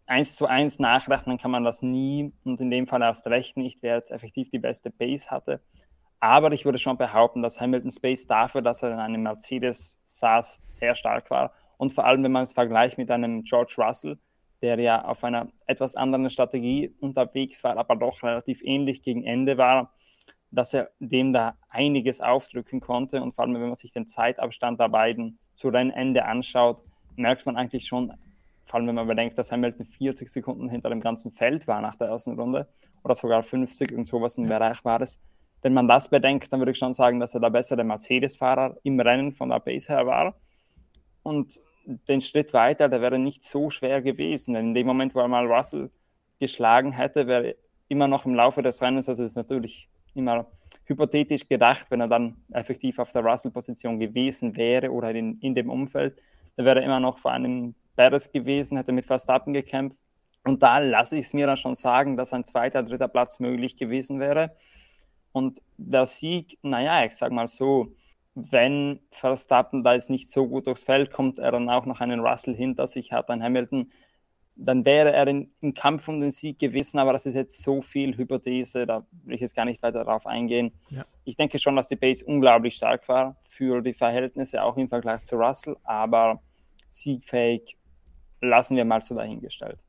eins 0.04 0.36
zu 0.36 0.44
eins 0.44 0.78
nachrechnen 0.78 1.38
kann 1.38 1.50
man 1.50 1.64
das 1.64 1.80
nie 1.80 2.34
und 2.44 2.60
in 2.60 2.70
dem 2.70 2.86
Fall 2.86 3.00
erst 3.00 3.26
recht 3.28 3.56
nicht, 3.56 3.82
wer 3.82 3.96
jetzt 3.96 4.10
effektiv 4.10 4.50
die 4.50 4.58
beste 4.58 4.90
Base 4.90 5.30
hatte. 5.30 5.62
Aber 6.20 6.52
ich 6.52 6.64
würde 6.64 6.78
schon 6.78 6.96
behaupten, 6.96 7.42
dass 7.42 7.60
Hamilton 7.60 7.90
Space 7.90 8.26
dafür, 8.26 8.62
dass 8.62 8.82
er 8.82 8.92
in 8.92 8.98
einem 8.98 9.22
Mercedes 9.22 10.00
saß, 10.04 10.62
sehr 10.64 10.94
stark 10.94 11.30
war 11.30 11.52
und 11.78 11.92
vor 11.92 12.04
allem, 12.04 12.22
wenn 12.24 12.32
man 12.32 12.44
es 12.44 12.52
vergleicht 12.52 12.98
mit 12.98 13.10
einem 13.10 13.44
George 13.44 13.76
Russell, 13.78 14.18
der 14.60 14.78
ja 14.80 15.04
auf 15.04 15.22
einer 15.22 15.48
etwas 15.66 15.94
anderen 15.94 16.28
Strategie 16.28 16.92
unterwegs 17.00 17.62
war, 17.62 17.76
aber 17.76 17.96
doch 17.96 18.22
relativ 18.22 18.60
ähnlich 18.62 19.02
gegen 19.02 19.22
Ende 19.24 19.56
war, 19.56 19.92
dass 20.50 20.74
er 20.74 20.90
dem 20.98 21.32
da 21.32 21.56
einiges 21.68 22.20
aufdrücken 22.20 22.80
konnte. 22.80 23.22
Und 23.22 23.34
vor 23.34 23.44
allem, 23.44 23.54
wenn 23.54 23.62
man 23.62 23.74
sich 23.74 23.92
den 23.92 24.08
Zeitabstand 24.08 24.80
der 24.80 24.88
beiden 24.88 25.38
zu 25.54 25.68
Rennende 25.68 26.24
anschaut, 26.24 26.82
merkt 27.14 27.46
man 27.46 27.56
eigentlich 27.56 27.86
schon, 27.86 28.12
vor 28.64 28.78
allem 28.78 28.88
wenn 28.88 28.96
man 28.96 29.06
bedenkt, 29.06 29.38
dass 29.38 29.52
Hamilton 29.52 29.86
40 29.86 30.28
Sekunden 30.28 30.68
hinter 30.68 30.88
dem 30.88 31.00
ganzen 31.00 31.30
Feld 31.30 31.68
war 31.68 31.80
nach 31.80 31.94
der 31.94 32.08
ersten 32.08 32.38
Runde 32.38 32.68
oder 33.04 33.14
sogar 33.14 33.44
50, 33.44 33.92
und 33.92 34.06
sowas 34.06 34.36
im 34.38 34.48
Bereich 34.48 34.84
war 34.84 35.00
es, 35.00 35.20
wenn 35.62 35.74
man 35.74 35.88
das 35.88 36.08
bedenkt, 36.08 36.52
dann 36.52 36.60
würde 36.60 36.72
ich 36.72 36.78
schon 36.78 36.92
sagen, 36.92 37.20
dass 37.20 37.34
er 37.34 37.40
der 37.40 37.50
bessere 37.50 37.84
Mercedes-Fahrer 37.84 38.76
im 38.82 39.00
Rennen 39.00 39.32
von 39.32 39.48
der 39.48 39.60
Pace 39.60 39.88
her 39.88 40.06
war. 40.06 40.36
Und 41.22 41.60
den 42.08 42.20
Schritt 42.20 42.52
weiter, 42.52 42.88
der 42.88 43.00
wäre 43.00 43.18
nicht 43.18 43.42
so 43.42 43.70
schwer 43.70 44.02
gewesen. 44.02 44.54
Denn 44.54 44.68
in 44.68 44.74
dem 44.74 44.86
Moment, 44.86 45.14
wo 45.14 45.20
er 45.20 45.28
mal 45.28 45.46
Russell 45.46 45.90
geschlagen 46.38 46.92
hätte, 46.92 47.26
wäre 47.26 47.56
immer 47.88 48.06
noch 48.06 48.26
im 48.26 48.34
Laufe 48.34 48.62
des 48.62 48.80
Rennens, 48.82 49.08
also 49.08 49.22
das 49.22 49.32
ist 49.32 49.36
natürlich 49.36 49.88
immer 50.14 50.46
hypothetisch 50.84 51.48
gedacht, 51.48 51.90
wenn 51.90 52.00
er 52.00 52.08
dann 52.08 52.36
effektiv 52.52 52.98
auf 52.98 53.12
der 53.12 53.24
Russell-Position 53.24 53.98
gewesen 53.98 54.56
wäre 54.56 54.90
oder 54.90 55.10
in, 55.10 55.38
in 55.40 55.54
dem 55.54 55.70
Umfeld, 55.70 56.22
dann 56.56 56.66
wäre 56.66 56.80
er 56.80 56.86
immer 56.86 57.00
noch 57.00 57.18
vor 57.18 57.32
einem 57.32 57.74
Perez 57.96 58.30
gewesen, 58.30 58.76
hätte 58.76 58.92
mit 58.92 59.04
Verstappen 59.04 59.52
gekämpft. 59.52 59.98
Und 60.44 60.62
da 60.62 60.78
lasse 60.78 61.16
ich 61.16 61.26
es 61.26 61.32
mir 61.32 61.46
dann 61.46 61.56
schon 61.56 61.74
sagen, 61.74 62.16
dass 62.16 62.32
ein 62.32 62.44
zweiter, 62.44 62.82
dritter 62.82 63.08
Platz 63.08 63.38
möglich 63.38 63.76
gewesen 63.76 64.20
wäre. 64.20 64.52
Und 65.32 65.60
der 65.76 66.06
Sieg, 66.06 66.58
naja, 66.62 67.04
ich 67.04 67.12
sag 67.12 67.32
mal 67.32 67.48
so, 67.48 67.92
wenn 68.34 69.00
Verstappen 69.10 69.82
da 69.82 69.94
jetzt 69.94 70.10
nicht 70.10 70.30
so 70.30 70.46
gut 70.46 70.66
durchs 70.66 70.84
Feld 70.84 71.10
kommt, 71.10 71.38
er 71.38 71.52
dann 71.52 71.68
auch 71.68 71.86
noch 71.86 72.00
einen 72.00 72.20
Russell 72.20 72.54
hinter 72.54 72.86
sich 72.86 73.12
hat, 73.12 73.30
ein 73.30 73.42
Hamilton, 73.42 73.90
dann 74.54 74.84
wäre 74.84 75.12
er 75.12 75.26
in, 75.28 75.50
im 75.60 75.72
Kampf 75.72 76.08
um 76.08 76.18
den 76.18 76.30
Sieg 76.30 76.58
gewesen, 76.58 76.98
aber 76.98 77.12
das 77.12 77.26
ist 77.26 77.36
jetzt 77.36 77.62
so 77.62 77.80
viel 77.80 78.16
Hypothese, 78.16 78.86
da 78.86 79.06
will 79.24 79.34
ich 79.34 79.40
jetzt 79.40 79.54
gar 79.54 79.64
nicht 79.64 79.82
weiter 79.82 80.04
darauf 80.04 80.26
eingehen. 80.26 80.72
Ja. 80.90 81.04
Ich 81.24 81.36
denke 81.36 81.58
schon, 81.58 81.76
dass 81.76 81.88
die 81.88 81.96
Base 81.96 82.24
unglaublich 82.24 82.74
stark 82.74 83.08
war 83.08 83.36
für 83.42 83.80
die 83.82 83.94
Verhältnisse, 83.94 84.62
auch 84.62 84.76
im 84.76 84.88
Vergleich 84.88 85.22
zu 85.22 85.36
Russell, 85.36 85.76
aber 85.84 86.42
siegfähig 86.90 87.76
lassen 88.40 88.76
wir 88.76 88.84
mal 88.84 89.00
so 89.00 89.14
dahingestellt. 89.14 89.84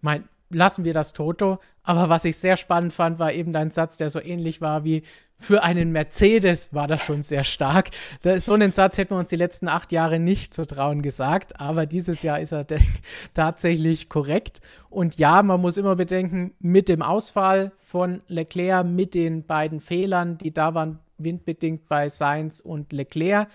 Mein, 0.00 0.28
lassen 0.48 0.84
wir 0.84 0.94
das 0.94 1.12
Toto. 1.12 1.58
Aber 1.84 2.08
was 2.08 2.24
ich 2.24 2.38
sehr 2.38 2.56
spannend 2.56 2.92
fand, 2.92 3.18
war 3.18 3.32
eben 3.32 3.52
dein 3.52 3.70
Satz, 3.70 3.98
der 3.98 4.10
so 4.10 4.20
ähnlich 4.20 4.60
war 4.60 4.84
wie 4.84 5.02
für 5.38 5.62
einen 5.62 5.92
Mercedes 5.92 6.72
war 6.72 6.86
das 6.86 7.02
schon 7.02 7.22
sehr 7.22 7.44
stark. 7.44 7.90
So 8.38 8.54
einen 8.54 8.72
Satz 8.72 8.96
hätten 8.96 9.14
wir 9.14 9.18
uns 9.18 9.28
die 9.28 9.36
letzten 9.36 9.68
acht 9.68 9.92
Jahre 9.92 10.18
nicht 10.18 10.54
zu 10.54 10.66
trauen 10.66 11.02
gesagt, 11.02 11.60
aber 11.60 11.86
dieses 11.86 12.22
Jahr 12.22 12.40
ist 12.40 12.52
er 12.52 12.66
tatsächlich 13.34 14.08
korrekt. 14.08 14.60
Und 14.88 15.18
ja, 15.18 15.42
man 15.42 15.60
muss 15.60 15.76
immer 15.76 15.96
bedenken, 15.96 16.54
mit 16.60 16.88
dem 16.88 17.02
Ausfall 17.02 17.72
von 17.80 18.22
Leclerc, 18.28 18.86
mit 18.86 19.12
den 19.12 19.44
beiden 19.44 19.80
Fehlern, 19.80 20.38
die 20.38 20.54
da 20.54 20.74
waren, 20.74 21.00
windbedingt 21.18 21.88
bei 21.88 22.08
Sainz 22.08 22.60
und 22.60 22.92
Leclerc, 22.92 23.48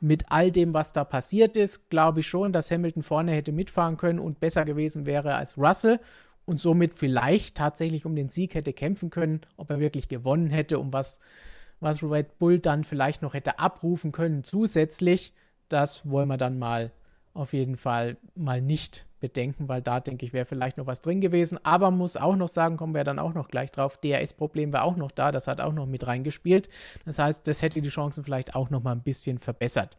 mit 0.00 0.24
all 0.30 0.50
dem, 0.50 0.74
was 0.74 0.92
da 0.92 1.04
passiert 1.04 1.56
ist, 1.56 1.88
glaube 1.88 2.20
ich 2.20 2.26
schon, 2.26 2.52
dass 2.52 2.72
Hamilton 2.72 3.04
vorne 3.04 3.32
hätte 3.32 3.52
mitfahren 3.52 3.96
können 3.96 4.18
und 4.18 4.40
besser 4.40 4.64
gewesen 4.64 5.06
wäre 5.06 5.36
als 5.36 5.56
Russell 5.56 6.00
und 6.44 6.60
somit 6.60 6.94
vielleicht 6.94 7.56
tatsächlich 7.56 8.04
um 8.04 8.14
den 8.14 8.28
Sieg 8.28 8.54
hätte 8.54 8.72
kämpfen 8.72 9.10
können, 9.10 9.40
ob 9.56 9.70
er 9.70 9.80
wirklich 9.80 10.08
gewonnen 10.08 10.50
hätte, 10.50 10.78
um 10.78 10.92
was, 10.92 11.20
was 11.80 12.02
Red 12.02 12.38
Bull 12.38 12.58
dann 12.58 12.84
vielleicht 12.84 13.22
noch 13.22 13.34
hätte 13.34 13.58
abrufen 13.58 14.12
können 14.12 14.44
zusätzlich. 14.44 15.32
Das 15.68 16.08
wollen 16.08 16.28
wir 16.28 16.36
dann 16.36 16.58
mal 16.58 16.92
auf 17.34 17.52
jeden 17.52 17.76
Fall 17.76 18.16
mal 18.34 18.60
nicht 18.60 19.06
bedenken, 19.20 19.68
weil 19.68 19.80
da 19.80 20.00
denke 20.00 20.26
ich, 20.26 20.32
wäre 20.32 20.44
vielleicht 20.44 20.76
noch 20.76 20.86
was 20.86 21.00
drin 21.00 21.20
gewesen. 21.20 21.58
Aber 21.64 21.90
muss 21.90 22.16
auch 22.16 22.36
noch 22.36 22.48
sagen, 22.48 22.76
kommen 22.76 22.94
wir 22.94 23.04
dann 23.04 23.18
auch 23.18 23.32
noch 23.32 23.48
gleich 23.48 23.70
drauf, 23.70 23.96
DRS-Problem 23.96 24.72
war 24.72 24.82
auch 24.82 24.96
noch 24.96 25.12
da, 25.12 25.32
das 25.32 25.46
hat 25.46 25.60
auch 25.60 25.72
noch 25.72 25.86
mit 25.86 26.06
reingespielt. 26.06 26.68
Das 27.06 27.18
heißt, 27.18 27.46
das 27.48 27.62
hätte 27.62 27.80
die 27.80 27.88
Chancen 27.88 28.24
vielleicht 28.24 28.54
auch 28.54 28.68
noch 28.68 28.82
mal 28.82 28.92
ein 28.92 29.02
bisschen 29.02 29.38
verbessert. 29.38 29.96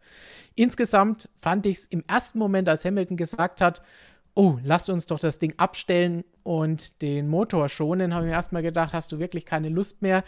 Insgesamt 0.55 1.29
fand 1.39 1.65
ich 1.65 1.77
es 1.77 1.85
im 1.85 2.03
ersten 2.07 2.38
Moment, 2.38 2.69
als 2.69 2.85
Hamilton 2.85 3.17
gesagt 3.17 3.62
hat, 3.62 3.81
oh, 4.36 4.58
lasst 4.63 4.90
uns 4.90 5.06
doch 5.06 5.20
das 5.20 5.40
Ding 5.40 5.54
abstellen 5.58 6.24
und 6.44 7.02
den 7.02 7.28
Motor 7.28 7.70
schonen, 7.70 8.13
habe 8.13 8.25
ich 8.25 8.30
mir 8.30 8.36
erstmal 8.36 8.63
gedacht, 8.63 8.94
hast 8.94 9.12
du 9.12 9.20
wirklich 9.20 9.46
keine 9.46 9.70
Lust 9.70 10.02
mehr? 10.02 10.24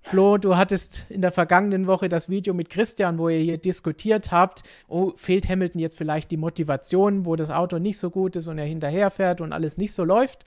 Flo, 0.00 0.38
du 0.38 0.56
hattest 0.56 1.06
in 1.10 1.22
der 1.22 1.32
vergangenen 1.32 1.86
Woche 1.86 2.08
das 2.08 2.28
Video 2.28 2.54
mit 2.54 2.70
Christian, 2.70 3.18
wo 3.18 3.28
ihr 3.28 3.40
hier 3.40 3.58
diskutiert 3.58 4.30
habt, 4.30 4.62
oh, 4.86 5.12
fehlt 5.16 5.48
Hamilton 5.48 5.80
jetzt 5.80 5.98
vielleicht 5.98 6.30
die 6.30 6.36
Motivation, 6.36 7.26
wo 7.26 7.34
das 7.36 7.50
Auto 7.50 7.78
nicht 7.78 7.98
so 7.98 8.08
gut 8.08 8.36
ist 8.36 8.46
und 8.46 8.58
er 8.58 8.64
hinterherfährt 8.64 9.40
und 9.40 9.52
alles 9.52 9.76
nicht 9.76 9.92
so 9.92 10.04
läuft. 10.04 10.44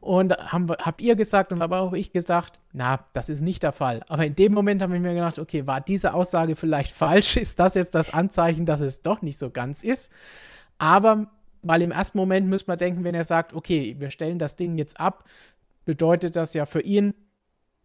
Und 0.00 0.36
haben, 0.36 0.70
habt 0.70 1.00
ihr 1.00 1.16
gesagt 1.16 1.52
und 1.52 1.60
aber 1.60 1.80
auch 1.80 1.92
ich 1.92 2.12
gesagt, 2.12 2.58
na, 2.72 3.00
das 3.12 3.28
ist 3.28 3.40
nicht 3.40 3.62
der 3.62 3.72
Fall. 3.72 4.02
Aber 4.08 4.24
in 4.24 4.34
dem 4.34 4.52
Moment 4.52 4.80
habe 4.82 4.94
ich 4.94 5.02
mir 5.02 5.14
gedacht, 5.14 5.38
okay, 5.38 5.66
war 5.66 5.80
diese 5.80 6.14
Aussage 6.14 6.54
vielleicht 6.54 6.92
falsch? 6.94 7.36
Ist 7.36 7.58
das 7.58 7.74
jetzt 7.74 7.94
das 7.94 8.12
Anzeichen, 8.14 8.66
dass 8.66 8.80
es 8.80 9.02
doch 9.02 9.22
nicht 9.22 9.38
so 9.38 9.50
ganz 9.50 9.82
ist? 9.82 10.12
Aber 10.78 11.26
weil 11.62 11.82
im 11.82 11.90
ersten 11.90 12.18
Moment 12.18 12.48
müsste 12.48 12.70
man 12.70 12.78
denken, 12.78 13.04
wenn 13.04 13.14
er 13.14 13.24
sagt, 13.24 13.52
okay, 13.54 13.96
wir 13.98 14.10
stellen 14.10 14.38
das 14.38 14.56
Ding 14.56 14.76
jetzt 14.76 14.98
ab, 14.98 15.28
bedeutet 15.84 16.36
das 16.36 16.54
ja 16.54 16.66
für 16.66 16.80
ihn, 16.80 17.14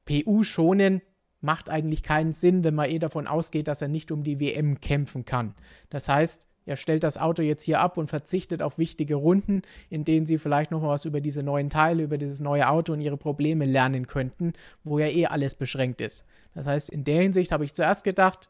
PU 0.06 0.44
schonen 0.44 1.02
macht 1.42 1.70
eigentlich 1.70 2.04
keinen 2.04 2.34
Sinn, 2.34 2.64
wenn 2.64 2.76
man 2.76 2.90
eh 2.90 3.00
davon 3.00 3.28
ausgeht, 3.28 3.68
dass 3.68 3.82
er 3.82 3.88
nicht 3.88 4.12
um 4.12 4.24
die 4.24 4.40
WM 4.40 4.82
kämpfen 4.82 5.26
kann. 5.26 5.54
Das 5.90 6.10
heißt, 6.10 6.48
er 6.66 6.76
stellt 6.76 7.04
das 7.04 7.18
Auto 7.18 7.44
jetzt 7.44 7.64
hier 7.64 7.80
ab 7.80 7.98
und 7.98 8.10
verzichtet 8.10 8.62
auf 8.64 8.80
wichtige 8.80 9.16
Runden, 9.16 9.62
in 9.90 10.04
denen 10.04 10.26
sie 10.26 10.40
vielleicht 10.40 10.72
noch 10.72 10.82
mal 10.82 10.90
was 10.90 11.06
über 11.06 11.22
diese 11.22 11.44
neuen 11.44 11.70
Teile, 11.70 12.04
über 12.04 12.18
dieses 12.18 12.40
neue 12.40 12.68
Auto 12.68 12.94
und 12.94 13.02
ihre 13.02 13.18
Probleme 13.18 13.66
lernen 13.66 14.08
könnten, 14.08 14.54
wo 14.84 14.98
ja 14.98 15.08
eh 15.08 15.28
alles 15.28 15.56
beschränkt 15.56 16.02
ist. 16.02 16.26
Das 16.56 16.66
heißt, 16.66 16.90
in 16.90 17.04
der 17.04 17.22
Hinsicht 17.22 17.52
habe 17.52 17.66
ich 17.66 17.76
zuerst 17.76 18.04
gedacht, 18.04 18.50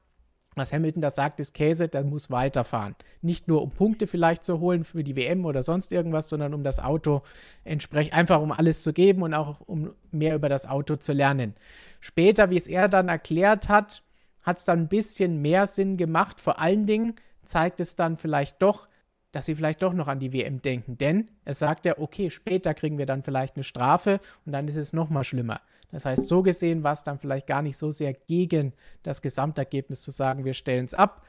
was 0.55 0.71
Hamilton 0.71 1.01
da 1.01 1.11
sagt, 1.11 1.39
ist 1.39 1.53
Käse, 1.53 1.87
der 1.87 2.03
muss 2.03 2.31
weiterfahren. 2.31 2.95
Nicht 3.21 3.47
nur 3.47 3.61
um 3.61 3.71
Punkte 3.71 4.07
vielleicht 4.07 4.45
zu 4.45 4.59
holen 4.59 4.85
für 4.85 5.03
die 5.03 5.15
WM 5.15 5.45
oder 5.45 5.63
sonst 5.63 5.91
irgendwas, 5.91 6.29
sondern 6.29 6.53
um 6.53 6.63
das 6.63 6.79
Auto 6.79 7.21
entsprechend, 7.63 8.13
einfach 8.13 8.41
um 8.41 8.51
alles 8.51 8.81
zu 8.81 8.93
geben 8.93 9.21
und 9.21 9.33
auch 9.33 9.59
um 9.61 9.93
mehr 10.11 10.35
über 10.35 10.49
das 10.49 10.67
Auto 10.67 10.95
zu 10.95 11.13
lernen. 11.13 11.55
Später, 11.99 12.49
wie 12.49 12.57
es 12.57 12.67
er 12.67 12.87
dann 12.87 13.09
erklärt 13.09 13.69
hat, 13.69 14.01
hat 14.43 14.57
es 14.57 14.65
dann 14.65 14.79
ein 14.81 14.87
bisschen 14.87 15.41
mehr 15.41 15.67
Sinn 15.67 15.97
gemacht. 15.97 16.39
Vor 16.39 16.59
allen 16.59 16.85
Dingen 16.85 17.15
zeigt 17.43 17.79
es 17.79 17.95
dann 17.95 18.17
vielleicht 18.17 18.61
doch, 18.61 18.87
dass 19.31 19.47
sie 19.47 19.55
vielleicht 19.55 19.83
doch 19.83 19.93
noch 19.93 20.07
an 20.07 20.19
die 20.19 20.31
WM 20.31 20.61
denken. 20.61 20.97
Denn 20.97 21.29
er 21.43 21.55
sagt 21.55 21.85
ja, 21.85 21.97
okay, 21.97 22.29
später 22.29 22.73
kriegen 22.73 22.97
wir 22.97 23.05
dann 23.05 23.23
vielleicht 23.23 23.55
eine 23.55 23.63
Strafe 23.63 24.21
und 24.45 24.53
dann 24.53 24.67
ist 24.67 24.77
es 24.77 24.93
nochmal 24.93 25.25
schlimmer. 25.25 25.59
Das 25.91 26.05
heißt, 26.05 26.27
so 26.27 26.41
gesehen 26.41 26.83
war 26.83 26.93
es 26.93 27.03
dann 27.03 27.19
vielleicht 27.19 27.47
gar 27.47 27.61
nicht 27.61 27.77
so 27.77 27.91
sehr 27.91 28.13
gegen 28.13 28.73
das 29.03 29.21
Gesamtergebnis 29.21 30.01
zu 30.01 30.11
sagen, 30.11 30.45
wir 30.45 30.53
stellen 30.53 30.85
es 30.85 30.93
ab. 30.93 31.23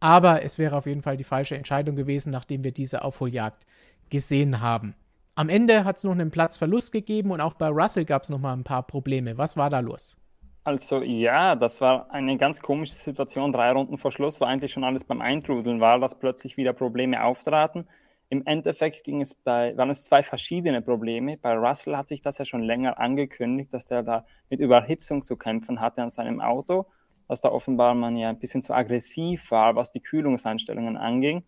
Aber 0.00 0.42
es 0.42 0.58
wäre 0.58 0.76
auf 0.76 0.86
jeden 0.86 1.02
Fall 1.02 1.16
die 1.16 1.24
falsche 1.24 1.56
Entscheidung 1.56 1.94
gewesen, 1.94 2.30
nachdem 2.30 2.64
wir 2.64 2.72
diese 2.72 3.02
Aufholjagd 3.04 3.66
gesehen 4.08 4.60
haben. 4.60 4.94
Am 5.34 5.48
Ende 5.48 5.84
hat 5.84 5.98
es 5.98 6.04
noch 6.04 6.12
einen 6.12 6.30
Platzverlust 6.30 6.92
gegeben 6.92 7.30
und 7.30 7.40
auch 7.40 7.54
bei 7.54 7.68
Russell 7.68 8.04
gab 8.04 8.22
es 8.22 8.30
noch 8.30 8.38
mal 8.38 8.52
ein 8.52 8.64
paar 8.64 8.86
Probleme. 8.86 9.38
Was 9.38 9.56
war 9.56 9.70
da 9.70 9.80
los? 9.80 10.16
Also 10.64 11.02
ja, 11.02 11.56
das 11.56 11.80
war 11.80 12.10
eine 12.10 12.36
ganz 12.36 12.60
komische 12.60 12.94
Situation. 12.94 13.52
Drei 13.52 13.72
Runden 13.72 13.96
vor 13.96 14.12
Schluss, 14.12 14.40
wo 14.40 14.44
eigentlich 14.44 14.72
schon 14.72 14.84
alles 14.84 15.04
beim 15.04 15.20
Eintrudeln 15.20 15.80
war, 15.80 15.98
dass 15.98 16.18
plötzlich 16.18 16.56
wieder 16.56 16.72
Probleme 16.72 17.22
auftraten. 17.24 17.86
Im 18.32 18.46
Endeffekt 18.46 19.02
ging 19.02 19.20
es 19.20 19.34
bei, 19.34 19.76
waren 19.76 19.90
es 19.90 20.04
zwei 20.04 20.22
verschiedene 20.22 20.80
Probleme. 20.82 21.36
Bei 21.36 21.52
Russell 21.52 21.96
hat 21.96 22.06
sich 22.06 22.22
das 22.22 22.38
ja 22.38 22.44
schon 22.44 22.62
länger 22.62 23.00
angekündigt, 23.00 23.74
dass 23.74 23.86
der 23.86 24.04
da 24.04 24.24
mit 24.48 24.60
Überhitzung 24.60 25.22
zu 25.22 25.36
kämpfen 25.36 25.80
hatte 25.80 26.00
an 26.00 26.10
seinem 26.10 26.40
Auto, 26.40 26.86
dass 27.26 27.40
da 27.40 27.50
offenbar 27.50 27.92
man 27.96 28.16
ja 28.16 28.28
ein 28.28 28.38
bisschen 28.38 28.62
zu 28.62 28.72
aggressiv 28.72 29.50
war, 29.50 29.74
was 29.74 29.90
die 29.90 29.98
Kühlungseinstellungen 29.98 30.96
anging. 30.96 31.42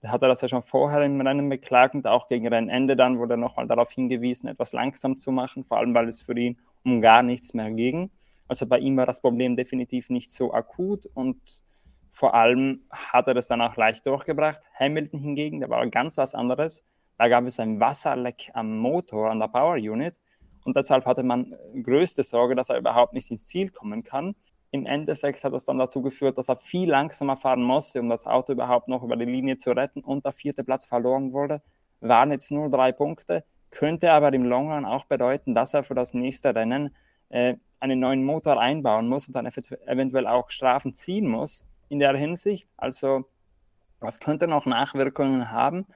Da 0.00 0.12
hat 0.12 0.22
er 0.22 0.28
das 0.28 0.40
ja 0.40 0.48
schon 0.48 0.62
vorher 0.62 1.02
im 1.02 1.20
Rennen 1.20 1.50
beklagt 1.50 1.94
und 1.94 2.06
auch 2.06 2.26
gegen 2.26 2.48
Rennende 2.48 2.96
dann 2.96 3.18
wurde 3.18 3.34
er 3.34 3.38
nochmal 3.38 3.66
darauf 3.66 3.92
hingewiesen, 3.92 4.48
etwas 4.48 4.72
langsam 4.72 5.18
zu 5.18 5.30
machen, 5.30 5.62
vor 5.64 5.76
allem 5.76 5.94
weil 5.94 6.08
es 6.08 6.22
für 6.22 6.38
ihn 6.38 6.58
um 6.84 7.02
gar 7.02 7.22
nichts 7.22 7.52
mehr 7.52 7.70
ging. 7.70 8.10
Also 8.48 8.66
bei 8.66 8.78
ihm 8.78 8.96
war 8.96 9.04
das 9.04 9.20
Problem 9.20 9.56
definitiv 9.56 10.08
nicht 10.08 10.32
so 10.32 10.54
akut 10.54 11.04
und 11.12 11.38
vor 12.14 12.32
allem 12.32 12.84
hat 12.90 13.26
er 13.26 13.34
das 13.34 13.48
dann 13.48 13.60
auch 13.60 13.76
leicht 13.76 14.06
durchgebracht. 14.06 14.60
Hamilton 14.78 15.18
hingegen, 15.18 15.58
der 15.58 15.68
war 15.68 15.84
ganz 15.88 16.16
was 16.16 16.36
anderes. 16.36 16.84
Da 17.18 17.26
gab 17.26 17.44
es 17.44 17.58
ein 17.58 17.80
Wasserleck 17.80 18.52
am 18.54 18.78
Motor, 18.78 19.32
an 19.32 19.40
der 19.40 19.48
Power 19.48 19.74
Unit 19.74 20.20
und 20.64 20.76
deshalb 20.76 21.06
hatte 21.06 21.24
man 21.24 21.56
größte 21.82 22.22
Sorge, 22.22 22.54
dass 22.54 22.68
er 22.68 22.78
überhaupt 22.78 23.14
nicht 23.14 23.32
ins 23.32 23.48
Ziel 23.48 23.70
kommen 23.70 24.04
kann. 24.04 24.36
Im 24.70 24.86
Endeffekt 24.86 25.42
hat 25.42 25.52
das 25.52 25.64
dann 25.64 25.78
dazu 25.78 26.02
geführt, 26.02 26.38
dass 26.38 26.48
er 26.48 26.56
viel 26.56 26.88
langsamer 26.88 27.36
fahren 27.36 27.64
musste, 27.64 28.00
um 28.00 28.08
das 28.08 28.26
Auto 28.26 28.52
überhaupt 28.52 28.86
noch 28.86 29.02
über 29.02 29.16
die 29.16 29.24
Linie 29.24 29.58
zu 29.58 29.72
retten 29.72 30.00
und 30.00 30.24
der 30.24 30.32
vierte 30.32 30.62
Platz 30.62 30.86
verloren 30.86 31.32
wurde. 31.32 31.62
Waren 32.00 32.30
jetzt 32.30 32.52
nur 32.52 32.70
drei 32.70 32.92
Punkte, 32.92 33.44
könnte 33.72 34.12
aber 34.12 34.32
im 34.32 34.44
Long 34.44 34.72
Run 34.72 34.84
auch 34.84 35.06
bedeuten, 35.06 35.56
dass 35.56 35.74
er 35.74 35.82
für 35.82 35.94
das 35.94 36.14
nächste 36.14 36.54
Rennen 36.54 36.94
äh, 37.30 37.56
einen 37.80 37.98
neuen 37.98 38.22
Motor 38.22 38.60
einbauen 38.60 39.08
muss 39.08 39.26
und 39.26 39.34
dann 39.34 39.46
eventuell 39.46 40.28
auch 40.28 40.50
Strafen 40.50 40.92
ziehen 40.92 41.26
muss 41.26 41.64
in 41.88 41.98
der 41.98 42.16
Hinsicht. 42.16 42.68
Also 42.76 43.24
das 44.00 44.20
könnte 44.20 44.46
noch 44.46 44.66
Nachwirkungen 44.66 45.50
haben. 45.50 45.86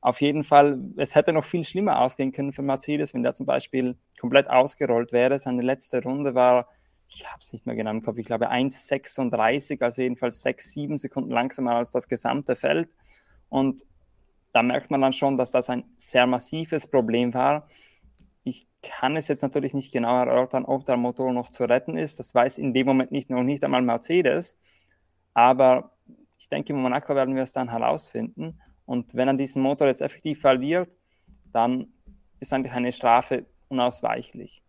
Auf 0.00 0.20
jeden 0.20 0.42
Fall, 0.42 0.80
es 0.96 1.14
hätte 1.14 1.32
noch 1.32 1.44
viel 1.44 1.62
schlimmer 1.62 2.00
ausgehen 2.00 2.32
können 2.32 2.52
für 2.52 2.62
Mercedes, 2.62 3.14
wenn 3.14 3.22
der 3.22 3.34
zum 3.34 3.46
Beispiel 3.46 3.96
komplett 4.20 4.50
ausgerollt 4.50 5.12
wäre. 5.12 5.38
Seine 5.38 5.62
letzte 5.62 6.02
Runde 6.02 6.34
war, 6.34 6.68
ich 7.06 7.24
habe 7.26 7.38
es 7.40 7.52
nicht 7.52 7.66
mehr 7.66 7.76
genau 7.76 7.90
im 7.90 8.02
Kopf, 8.02 8.18
ich 8.18 8.26
glaube 8.26 8.50
1,36, 8.50 9.80
also 9.82 10.02
jedenfalls 10.02 10.42
6, 10.42 10.72
7 10.72 10.96
Sekunden 10.96 11.30
langsamer 11.30 11.76
als 11.76 11.92
das 11.92 12.08
gesamte 12.08 12.56
Feld. 12.56 12.96
Und 13.48 13.82
da 14.52 14.62
merkt 14.62 14.90
man 14.90 15.00
dann 15.00 15.12
schon, 15.12 15.36
dass 15.36 15.50
das 15.50 15.70
ein 15.70 15.84
sehr 15.96 16.26
massives 16.26 16.88
Problem 16.88 17.32
war. 17.32 17.68
Ich 18.44 18.66
kann 18.82 19.16
es 19.16 19.28
jetzt 19.28 19.42
natürlich 19.42 19.72
nicht 19.72 19.92
genau 19.92 20.16
erörtern, 20.18 20.64
ob 20.64 20.84
der 20.84 20.96
Motor 20.96 21.32
noch 21.32 21.48
zu 21.48 21.64
retten 21.64 21.96
ist. 21.96 22.18
Das 22.18 22.34
weiß 22.34 22.58
in 22.58 22.74
dem 22.74 22.86
Moment 22.86 23.12
nicht, 23.12 23.30
noch 23.30 23.44
nicht 23.44 23.62
einmal 23.62 23.82
Mercedes. 23.82 24.58
Aber 25.34 25.90
ich 26.38 26.48
denke, 26.48 26.72
in 26.72 26.80
Monaco 26.80 27.14
werden 27.14 27.34
wir 27.34 27.42
es 27.42 27.52
dann 27.52 27.70
herausfinden. 27.70 28.60
Und 28.84 29.14
wenn 29.14 29.28
er 29.28 29.34
diesen 29.34 29.62
Motor 29.62 29.86
jetzt 29.86 30.02
effektiv 30.02 30.40
verliert, 30.40 30.98
dann 31.52 31.88
ist 32.40 32.52
eigentlich 32.52 32.72
eine 32.72 32.92
Strafe 32.92 33.46
unausweichlich. 33.68 34.62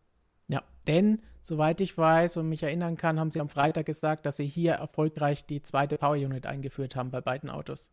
Ja, 0.48 0.62
denn 0.88 1.22
soweit 1.42 1.82
ich 1.82 1.98
weiß 1.98 2.38
und 2.38 2.48
mich 2.48 2.64
erinnern 2.64 2.96
kann, 2.96 3.20
haben 3.20 3.32
sie 3.32 3.42
am 3.42 3.50
Freitag 3.50 3.86
gesagt, 3.86 4.26
dass 4.26 4.38
sie 4.38 4.46
hier 4.46 4.74
erfolgreich 4.74 5.46
die 5.46 5.62
zweite 5.62 5.98
Power 5.98 6.16
Unit 6.16 6.46
eingeführt 6.46 6.96
haben 6.96 7.12
bei 7.12 7.22
beiden 7.22 7.50
Autos. 7.50 7.90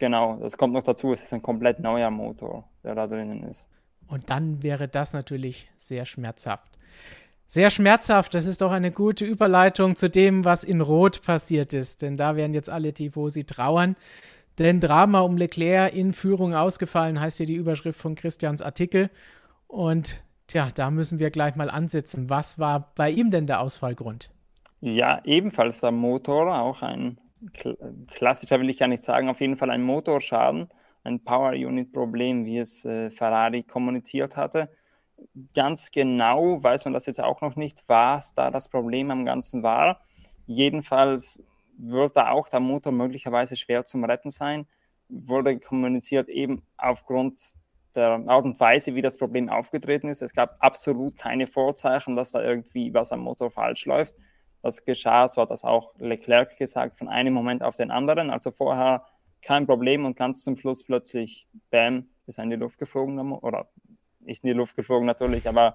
Genau, 0.00 0.36
das 0.36 0.56
kommt 0.56 0.72
noch 0.72 0.82
dazu. 0.82 1.12
Es 1.12 1.22
ist 1.22 1.32
ein 1.32 1.42
komplett 1.42 1.78
neuer 1.78 2.10
Motor, 2.10 2.68
der 2.82 2.94
da 2.94 3.06
drinnen 3.06 3.42
ist. 3.44 3.68
Und 4.06 4.30
dann 4.30 4.62
wäre 4.62 4.88
das 4.88 5.12
natürlich 5.12 5.70
sehr 5.76 6.04
schmerzhaft. 6.04 6.78
Sehr 7.52 7.70
schmerzhaft, 7.70 8.34
das 8.34 8.46
ist 8.46 8.60
doch 8.60 8.70
eine 8.70 8.92
gute 8.92 9.24
Überleitung 9.24 9.96
zu 9.96 10.08
dem, 10.08 10.44
was 10.44 10.62
in 10.62 10.80
Rot 10.80 11.22
passiert 11.22 11.72
ist. 11.72 12.00
Denn 12.00 12.16
da 12.16 12.36
werden 12.36 12.54
jetzt 12.54 12.70
alle 12.70 12.94
Tifosi 12.94 13.42
trauern. 13.42 13.96
Denn 14.60 14.78
Drama 14.78 15.22
um 15.22 15.36
Leclerc 15.36 15.92
in 15.92 16.12
Führung 16.12 16.54
ausgefallen, 16.54 17.20
heißt 17.20 17.38
hier 17.38 17.46
die 17.46 17.56
Überschrift 17.56 17.98
von 17.98 18.14
Christians 18.14 18.62
Artikel. 18.62 19.10
Und 19.66 20.22
tja, 20.46 20.68
da 20.72 20.92
müssen 20.92 21.18
wir 21.18 21.32
gleich 21.32 21.56
mal 21.56 21.70
ansetzen. 21.70 22.30
Was 22.30 22.60
war 22.60 22.92
bei 22.94 23.10
ihm 23.10 23.32
denn 23.32 23.48
der 23.48 23.62
Ausfallgrund? 23.62 24.30
Ja, 24.80 25.20
ebenfalls 25.24 25.80
der 25.80 25.90
Motor, 25.90 26.56
auch 26.56 26.82
ein 26.82 27.18
klassischer 28.12 28.60
will 28.60 28.70
ich 28.70 28.78
ja 28.78 28.86
nicht 28.86 29.02
sagen, 29.02 29.28
auf 29.28 29.40
jeden 29.40 29.56
Fall 29.56 29.70
ein 29.70 29.82
Motorschaden 29.82 30.68
ein 31.04 31.20
Power 31.24 31.52
Unit 31.52 31.92
Problem, 31.92 32.44
wie 32.44 32.58
es 32.58 32.84
äh, 32.84 33.10
Ferrari 33.10 33.62
kommuniziert 33.62 34.36
hatte. 34.36 34.68
Ganz 35.54 35.90
genau 35.90 36.62
weiß 36.62 36.84
man 36.84 36.94
das 36.94 37.06
jetzt 37.06 37.20
auch 37.20 37.40
noch 37.40 37.56
nicht, 37.56 37.82
was 37.88 38.34
da 38.34 38.50
das 38.50 38.68
Problem 38.68 39.10
am 39.10 39.24
Ganzen 39.24 39.62
war. 39.62 40.00
Jedenfalls 40.46 41.42
wird 41.76 42.16
da 42.16 42.30
auch 42.30 42.48
der 42.48 42.60
Motor 42.60 42.92
möglicherweise 42.92 43.56
schwer 43.56 43.84
zum 43.84 44.04
Retten 44.04 44.30
sein. 44.30 44.66
Wurde 45.08 45.58
kommuniziert 45.58 46.28
eben 46.28 46.62
aufgrund 46.76 47.40
der 47.94 48.22
Art 48.26 48.44
und 48.44 48.60
Weise, 48.60 48.94
wie 48.94 49.02
das 49.02 49.16
Problem 49.16 49.48
aufgetreten 49.48 50.08
ist. 50.08 50.22
Es 50.22 50.32
gab 50.32 50.56
absolut 50.60 51.16
keine 51.16 51.46
Vorzeichen, 51.46 52.16
dass 52.16 52.32
da 52.32 52.42
irgendwie 52.42 52.94
was 52.94 53.12
am 53.12 53.20
Motor 53.20 53.50
falsch 53.50 53.86
läuft. 53.86 54.14
Das 54.62 54.84
geschah, 54.84 55.26
so 55.26 55.42
hat 55.42 55.50
das 55.50 55.64
auch 55.64 55.94
Leclerc 55.98 56.56
gesagt, 56.58 56.96
von 56.96 57.08
einem 57.08 57.32
Moment 57.32 57.62
auf 57.62 57.76
den 57.76 57.90
anderen. 57.90 58.30
Also 58.30 58.50
vorher 58.50 59.06
kein 59.42 59.66
Problem 59.66 60.04
und 60.04 60.16
ganz 60.16 60.42
zum 60.42 60.56
Schluss 60.56 60.84
plötzlich, 60.84 61.48
bam, 61.70 62.08
ist 62.26 62.38
er 62.38 62.44
in 62.44 62.50
die 62.50 62.56
Luft 62.56 62.78
geflogen, 62.78 63.32
oder 63.32 63.68
nicht 64.20 64.44
in 64.44 64.48
die 64.48 64.54
Luft 64.54 64.76
geflogen 64.76 65.06
natürlich, 65.06 65.48
aber 65.48 65.74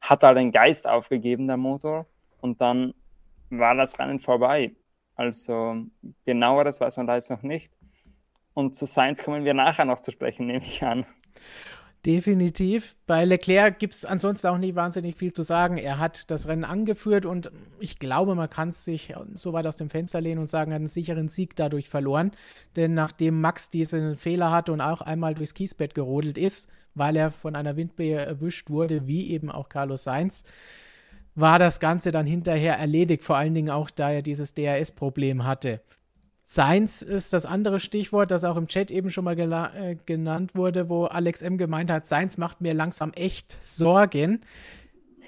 hat 0.00 0.22
da 0.22 0.34
den 0.34 0.50
Geist 0.50 0.86
aufgegeben, 0.86 1.46
der 1.46 1.56
Motor, 1.56 2.06
und 2.40 2.60
dann 2.60 2.94
war 3.50 3.74
das 3.74 3.98
Rennen 3.98 4.20
vorbei. 4.20 4.72
Also 5.14 5.84
genaueres 6.24 6.80
weiß 6.80 6.96
man 6.96 7.06
da 7.06 7.16
jetzt 7.16 7.30
noch 7.30 7.42
nicht. 7.42 7.70
Und 8.54 8.74
zu 8.74 8.86
Science 8.86 9.22
kommen 9.22 9.44
wir 9.44 9.54
nachher 9.54 9.84
noch 9.84 10.00
zu 10.00 10.10
sprechen, 10.10 10.46
nehme 10.46 10.64
ich 10.64 10.82
an. 10.82 11.04
Definitiv. 12.06 12.96
Bei 13.06 13.26
Leclerc 13.26 13.78
gibt 13.78 13.92
es 13.92 14.06
ansonsten 14.06 14.46
auch 14.46 14.56
nicht 14.56 14.74
wahnsinnig 14.74 15.16
viel 15.16 15.34
zu 15.34 15.42
sagen. 15.42 15.76
Er 15.76 15.98
hat 15.98 16.30
das 16.30 16.48
Rennen 16.48 16.64
angeführt 16.64 17.26
und 17.26 17.52
ich 17.78 17.98
glaube, 17.98 18.34
man 18.34 18.48
kann 18.48 18.70
es 18.70 18.86
sich 18.86 19.12
so 19.34 19.52
weit 19.52 19.66
aus 19.66 19.76
dem 19.76 19.90
Fenster 19.90 20.22
lehnen 20.22 20.40
und 20.40 20.48
sagen, 20.48 20.70
er 20.70 20.76
hat 20.76 20.80
einen 20.80 20.88
sicheren 20.88 21.28
Sieg 21.28 21.56
dadurch 21.56 21.90
verloren. 21.90 22.30
Denn 22.74 22.94
nachdem 22.94 23.42
Max 23.42 23.68
diesen 23.68 24.16
Fehler 24.16 24.50
hatte 24.50 24.72
und 24.72 24.80
auch 24.80 25.02
einmal 25.02 25.34
durchs 25.34 25.52
Kiesbett 25.52 25.94
gerodelt 25.94 26.38
ist, 26.38 26.70
weil 26.94 27.16
er 27.16 27.30
von 27.30 27.56
einer 27.56 27.76
Windbehe 27.76 28.18
erwischt 28.18 28.70
wurde, 28.70 29.06
wie 29.06 29.30
eben 29.30 29.50
auch 29.50 29.68
Carlos 29.68 30.04
Sainz, 30.04 30.44
war 31.34 31.58
das 31.58 31.80
Ganze 31.80 32.12
dann 32.12 32.26
hinterher 32.26 32.76
erledigt. 32.76 33.24
Vor 33.24 33.36
allen 33.36 33.54
Dingen 33.54 33.70
auch, 33.70 33.90
da 33.90 34.10
er 34.10 34.22
dieses 34.22 34.54
DRS-Problem 34.54 35.44
hatte. 35.44 35.80
Science 36.44 37.02
ist 37.02 37.32
das 37.32 37.46
andere 37.46 37.78
Stichwort, 37.78 38.32
das 38.32 38.42
auch 38.42 38.56
im 38.56 38.66
Chat 38.66 38.90
eben 38.90 39.10
schon 39.10 39.22
mal 39.22 39.38
äh, 39.38 39.96
genannt 40.04 40.56
wurde, 40.56 40.88
wo 40.88 41.04
Alex 41.04 41.42
M. 41.42 41.58
gemeint 41.58 41.92
hat, 41.92 42.06
Science 42.06 42.38
macht 42.38 42.60
mir 42.60 42.74
langsam 42.74 43.12
echt 43.12 43.56
Sorgen. 43.62 44.40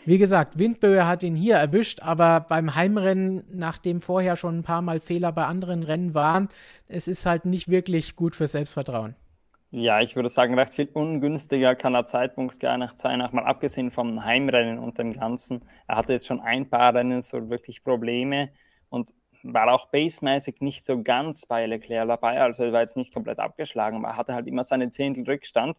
Wie 0.04 0.18
gesagt, 0.18 0.58
Windböe 0.58 1.06
hat 1.06 1.22
ihn 1.22 1.36
hier 1.36 1.54
erwischt, 1.54 2.02
aber 2.02 2.40
beim 2.40 2.74
Heimrennen, 2.74 3.44
nachdem 3.52 4.00
vorher 4.00 4.34
schon 4.34 4.58
ein 4.58 4.62
paar 4.64 4.82
Mal 4.82 4.98
Fehler 4.98 5.30
bei 5.30 5.44
anderen 5.44 5.84
Rennen 5.84 6.12
waren, 6.12 6.48
es 6.88 7.06
ist 7.06 7.24
halt 7.24 7.44
nicht 7.44 7.68
wirklich 7.68 8.16
gut 8.16 8.34
für 8.34 8.48
Selbstvertrauen. 8.48 9.14
Ja, 9.74 10.00
ich 10.02 10.16
würde 10.16 10.28
sagen, 10.28 10.58
recht 10.58 10.74
viel 10.74 10.90
ungünstiger 10.92 11.74
kann 11.74 11.94
der 11.94 12.04
Zeitpunkt 12.04 12.60
gar 12.60 12.76
nicht 12.76 12.98
sein, 12.98 13.22
auch 13.22 13.32
mal 13.32 13.44
abgesehen 13.44 13.90
vom 13.90 14.22
Heimrennen 14.22 14.78
und 14.78 14.98
dem 14.98 15.14
Ganzen. 15.14 15.64
Er 15.86 15.96
hatte 15.96 16.12
jetzt 16.12 16.26
schon 16.26 16.40
ein 16.40 16.68
paar 16.68 16.94
Rennen 16.94 17.22
so 17.22 17.48
wirklich 17.48 17.82
Probleme 17.82 18.50
und 18.90 19.14
war 19.42 19.72
auch 19.72 19.86
basemäßig 19.86 20.60
nicht 20.60 20.84
so 20.84 21.02
ganz 21.02 21.46
bei 21.46 21.64
Leclerc 21.64 22.06
dabei, 22.06 22.42
also 22.42 22.64
er 22.64 22.72
war 22.74 22.80
jetzt 22.80 22.98
nicht 22.98 23.14
komplett 23.14 23.38
abgeschlagen, 23.38 23.96
aber 23.96 24.08
er 24.08 24.16
hatte 24.18 24.34
halt 24.34 24.46
immer 24.46 24.62
seine 24.62 24.90
Zehntel 24.90 25.24
Rückstand. 25.24 25.78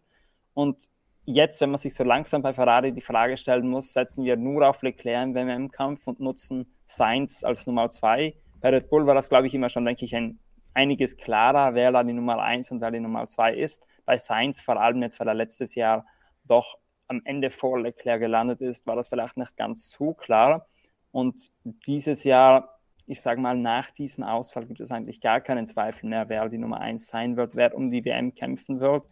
Und 0.54 0.88
jetzt, 1.24 1.60
wenn 1.60 1.70
man 1.70 1.78
sich 1.78 1.94
so 1.94 2.02
langsam 2.02 2.42
bei 2.42 2.52
Ferrari 2.52 2.92
die 2.92 3.00
Frage 3.00 3.36
stellen 3.36 3.68
muss, 3.68 3.92
setzen 3.92 4.24
wir 4.24 4.36
nur 4.36 4.68
auf 4.68 4.82
Leclerc 4.82 5.22
im 5.22 5.34
WM-Kampf 5.36 6.08
und 6.08 6.18
nutzen 6.18 6.66
Sainz 6.84 7.44
als 7.44 7.68
Nummer 7.68 7.90
zwei. 7.90 8.34
Bei 8.60 8.70
Red 8.70 8.90
Bull 8.90 9.06
war 9.06 9.14
das, 9.14 9.28
glaube 9.28 9.46
ich, 9.46 9.54
immer 9.54 9.68
schon, 9.68 9.84
denke 9.84 10.04
ich, 10.04 10.16
ein 10.16 10.40
einiges 10.74 11.16
klarer, 11.16 11.74
wer 11.74 11.92
da 11.92 12.02
die 12.02 12.12
Nummer 12.12 12.40
eins 12.42 12.70
und 12.70 12.80
wer 12.80 12.90
die 12.90 13.00
Nummer 13.00 13.26
zwei 13.26 13.54
ist. 13.54 13.86
Bei 14.04 14.18
Sainz, 14.18 14.60
vor 14.60 14.80
allem 14.80 15.02
jetzt, 15.02 15.18
weil 15.20 15.28
er 15.28 15.34
letztes 15.34 15.74
Jahr 15.74 16.06
doch 16.44 16.78
am 17.08 17.22
Ende 17.24 17.50
vor 17.50 17.80
Leclerc 17.80 18.20
gelandet 18.20 18.60
ist, 18.60 18.86
war 18.86 18.96
das 18.96 19.08
vielleicht 19.08 19.36
nicht 19.36 19.56
ganz 19.56 19.90
so 19.90 20.14
klar. 20.14 20.66
Und 21.10 21.50
dieses 21.86 22.24
Jahr 22.24 22.74
ich 23.06 23.20
sage 23.20 23.40
mal, 23.40 23.56
nach 23.56 23.90
diesem 23.90 24.24
Ausfall 24.24 24.66
gibt 24.66 24.80
es 24.80 24.90
eigentlich 24.90 25.20
gar 25.20 25.40
keinen 25.40 25.66
Zweifel 25.66 26.08
mehr, 26.08 26.28
wer 26.28 26.48
die 26.48 26.58
Nummer 26.58 26.80
1 26.80 27.06
sein 27.06 27.36
wird, 27.36 27.54
wer 27.54 27.74
um 27.74 27.90
die 27.90 28.04
WM 28.04 28.34
kämpfen 28.34 28.80
wird. 28.80 29.06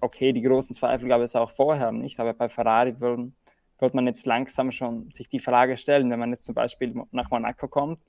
Okay, 0.00 0.32
die 0.32 0.42
großen 0.42 0.74
Zweifel 0.74 1.08
gab 1.08 1.20
es 1.20 1.36
auch 1.36 1.50
vorher 1.50 1.92
nicht, 1.92 2.18
aber 2.20 2.32
bei 2.32 2.48
Ferrari 2.48 3.00
würden, 3.00 3.34
wird 3.78 3.94
man 3.94 4.06
jetzt 4.06 4.24
langsam 4.26 4.70
schon 4.70 5.10
sich 5.12 5.28
die 5.28 5.40
Frage 5.40 5.76
stellen, 5.76 6.10
wenn 6.10 6.18
man 6.18 6.30
jetzt 6.30 6.44
zum 6.44 6.54
Beispiel 6.54 6.94
nach 7.10 7.30
Monaco 7.30 7.68
kommt, 7.68 8.00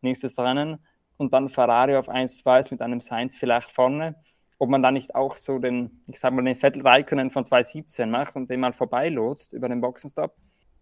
nächstes 0.00 0.38
Rennen, 0.38 0.78
und 1.18 1.34
dann 1.34 1.50
Ferrari 1.50 1.96
auf 1.96 2.08
1-2 2.08 2.60
ist 2.60 2.70
mit 2.70 2.80
einem 2.80 3.00
Sainz 3.00 3.36
vielleicht 3.36 3.70
vorne, 3.70 4.16
ob 4.58 4.70
man 4.70 4.82
da 4.82 4.90
nicht 4.90 5.14
auch 5.14 5.36
so 5.36 5.58
den, 5.58 6.02
ich 6.08 6.18
sage 6.18 6.34
mal, 6.34 6.42
den 6.42 6.56
Vettel 6.56 6.82
Raikkonen 6.82 7.30
von 7.30 7.44
2017 7.44 8.10
macht 8.10 8.34
und 8.34 8.50
den 8.50 8.60
mal 8.60 8.72
vorbeilotst 8.72 9.52
über 9.52 9.68
den 9.68 9.82
Boxenstopp 9.82 10.34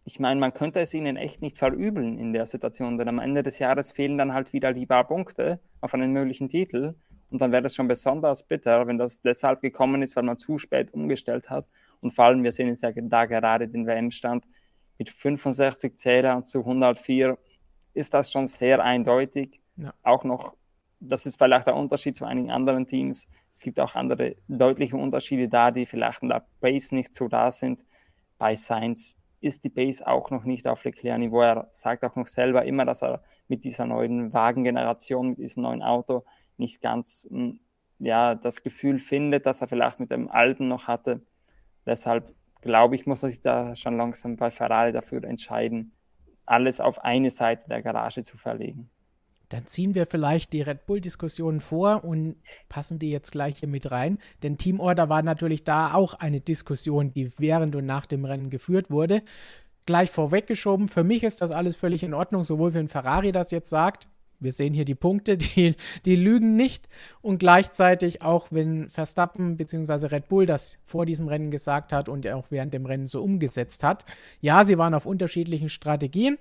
ich 0.07 0.21
meine, 0.21 0.39
man 0.39 0.55
könnte 0.55 0.79
es 0.79 0.95
ihnen 0.95 1.17
echt 1.17 1.43
nicht 1.43 1.59
verübeln 1.59 2.17
in 2.17 2.33
der 2.33 2.47
Situation, 2.47 2.97
denn 2.97 3.09
am 3.09 3.19
Ende 3.19 3.43
des 3.43 3.59
Jahres 3.59 3.91
fehlen 3.91 4.17
dann 4.17 4.33
halt 4.33 4.53
wieder 4.53 4.73
die 4.73 4.87
paar 4.87 5.05
Punkte 5.05 5.61
auf 5.81 5.95
einen 5.95 6.13
möglichen 6.13 6.49
Titel. 6.49 6.95
Und 7.29 7.41
dann 7.41 7.51
wäre 7.51 7.67
es 7.67 7.75
schon 7.75 7.89
besonders 7.89 8.47
bitter, 8.47 8.87
wenn 8.87 8.99
das 8.99 9.21
deshalb 9.21 9.61
gekommen 9.61 10.03
ist, 10.03 10.15
weil 10.15 10.23
man 10.23 10.39
zu 10.39 10.59
spät 10.59 10.95
umgestellt 10.95 11.51
hat. 11.51 11.67
Und 12.01 12.13
vor 12.13 12.27
allem, 12.27 12.45
wir 12.45 12.53
sehen 12.53 12.69
es 12.69 12.83
ja 12.83 12.93
da 12.95 13.25
gerade 13.25 13.67
den 13.67 13.85
WM-Stand 13.85 14.45
mit 14.97 15.09
65 15.09 15.97
Zähler 15.97 16.45
zu 16.45 16.61
104, 16.61 17.37
ist 17.95 18.15
das 18.15 18.31
schon 18.31 18.47
sehr 18.47 18.85
eindeutig. 18.85 19.61
Ja. 19.77 19.95
Auch 20.03 20.25
noch, 20.25 20.57
das 21.01 21.27
ist 21.27 21.37
vielleicht 21.37 21.67
der 21.67 21.77
Unterschied 21.77 22.17
zu 22.17 22.25
einigen 22.25 22.51
anderen 22.51 22.87
Teams. 22.87 23.29
Es 23.51 23.61
gibt 23.61 23.79
auch 23.81 23.95
andere 23.95 24.37
deutliche 24.49 24.97
Unterschiede 24.97 25.49
da, 25.49 25.71
die 25.71 25.87
vielleicht 25.87 26.23
in 26.23 26.29
der 26.29 26.47
Base 26.61 26.95
nicht 26.95 27.15
so 27.15 27.29
da 27.29 27.51
sind. 27.51 27.85
Bei 28.39 28.57
Science 28.57 29.17
ist 29.41 29.65
die 29.65 29.69
Base 29.69 30.07
auch 30.07 30.31
noch 30.31 30.45
nicht 30.45 30.67
auf 30.67 30.85
Leclerc-Niveau. 30.85 31.41
Er 31.43 31.69
sagt 31.71 32.05
auch 32.05 32.17
noch 32.17 32.27
selber 32.27 32.65
immer, 32.65 32.85
dass 32.85 33.03
er 33.03 33.23
mit 33.49 33.65
dieser 33.65 33.87
neuen 33.87 34.33
Wagengeneration, 34.33 35.31
mit 35.31 35.39
diesem 35.39 35.63
neuen 35.63 35.83
Auto 35.83 36.25
nicht 36.57 36.81
ganz 36.81 37.29
hm, 37.31 37.61
ja, 37.99 38.35
das 38.35 38.63
Gefühl 38.63 38.99
findet, 38.99 39.47
dass 39.47 39.61
er 39.61 39.69
vielleicht 39.69 40.01
mit 40.01 40.11
dem 40.11 40.31
alten 40.31 40.69
noch 40.69 40.87
hatte. 40.87 41.23
Deshalb 41.87 42.35
glaube 42.61 42.97
ich, 42.97 43.07
muss 43.07 43.23
er 43.23 43.31
sich 43.31 43.41
da 43.41 43.77
schon 43.77 43.97
langsam 43.97 44.37
bei 44.37 44.51
Ferrari 44.51 44.93
dafür 44.93 45.23
entscheiden, 45.25 45.93
alles 46.45 46.81
auf 46.81 47.05
eine 47.05 47.31
Seite 47.31 47.69
der 47.69 47.83
Garage 47.83 48.23
zu 48.23 48.37
verlegen. 48.37 48.91
Dann 49.49 49.67
ziehen 49.67 49.95
wir 49.95 50.07
vielleicht 50.07 50.53
die 50.53 50.63
Red 50.63 50.87
Bull-Diskussion 50.87 51.61
vor 51.61 52.05
und 52.05 52.37
passen 52.69 52.99
die 52.99 53.11
jetzt 53.11 53.33
gleich 53.33 53.59
hier 53.59 53.69
mit 53.69 53.91
rein. 53.91 54.19
Denn 54.43 54.59
Teamorder 54.59 55.09
war 55.09 55.23
natürlich 55.23 55.65
da 55.65 55.95
auch 55.95 56.15
eine 56.15 56.41
Diskussion, 56.41 57.13
die 57.13 57.33
während 57.39 57.75
und 57.77 57.87
nach 57.87 58.07
dem 58.07 58.25
Rennen 58.25 58.51
geführt 58.51 58.91
wurde. 58.91 59.23
Gleich 59.87 60.11
vorweggeschoben, 60.11 60.89
für 60.89 61.05
mich 61.05 61.23
ist 61.23 61.43
das 61.43 61.53
alles 61.53 61.77
völlig 61.77 62.03
in 62.03 62.15
Ordnung, 62.15 62.43
sowohl 62.43 62.75
wenn 62.75 62.89
Ferrari 62.89 63.31
das 63.31 63.53
jetzt 63.53 63.71
sagt, 63.71 64.09
wir 64.41 64.53
sehen 64.53 64.75
hier 64.75 64.85
die 64.85 64.95
Punkte, 64.95 65.37
die, 65.39 65.75
die 66.05 66.17
lügen 66.17 66.57
nicht. 66.57 66.89
Und 67.23 67.39
gleichzeitig 67.39 68.23
auch, 68.23 68.49
wenn 68.51 68.91
Verstappen 68.91 69.57
bzw. 69.57 70.07
Red 70.07 70.29
Bull 70.29 70.47
das 70.47 70.79
vor 70.85 71.07
diesem 71.07 71.29
Rennen 71.29 71.51
gesagt 71.51 71.93
hat 71.93 72.09
und 72.09 72.27
auch 72.29 72.51
während 72.51 72.75
dem 72.75 72.87
Rennen 72.87 73.07
so 73.07 73.23
umgesetzt 73.23 73.83
hat. 73.83 74.05
Ja, 74.41 74.65
sie 74.65 74.79
waren 74.79 74.95
auf 74.95 75.07
unterschiedlichen 75.07 75.69
Strategien. 75.69 76.39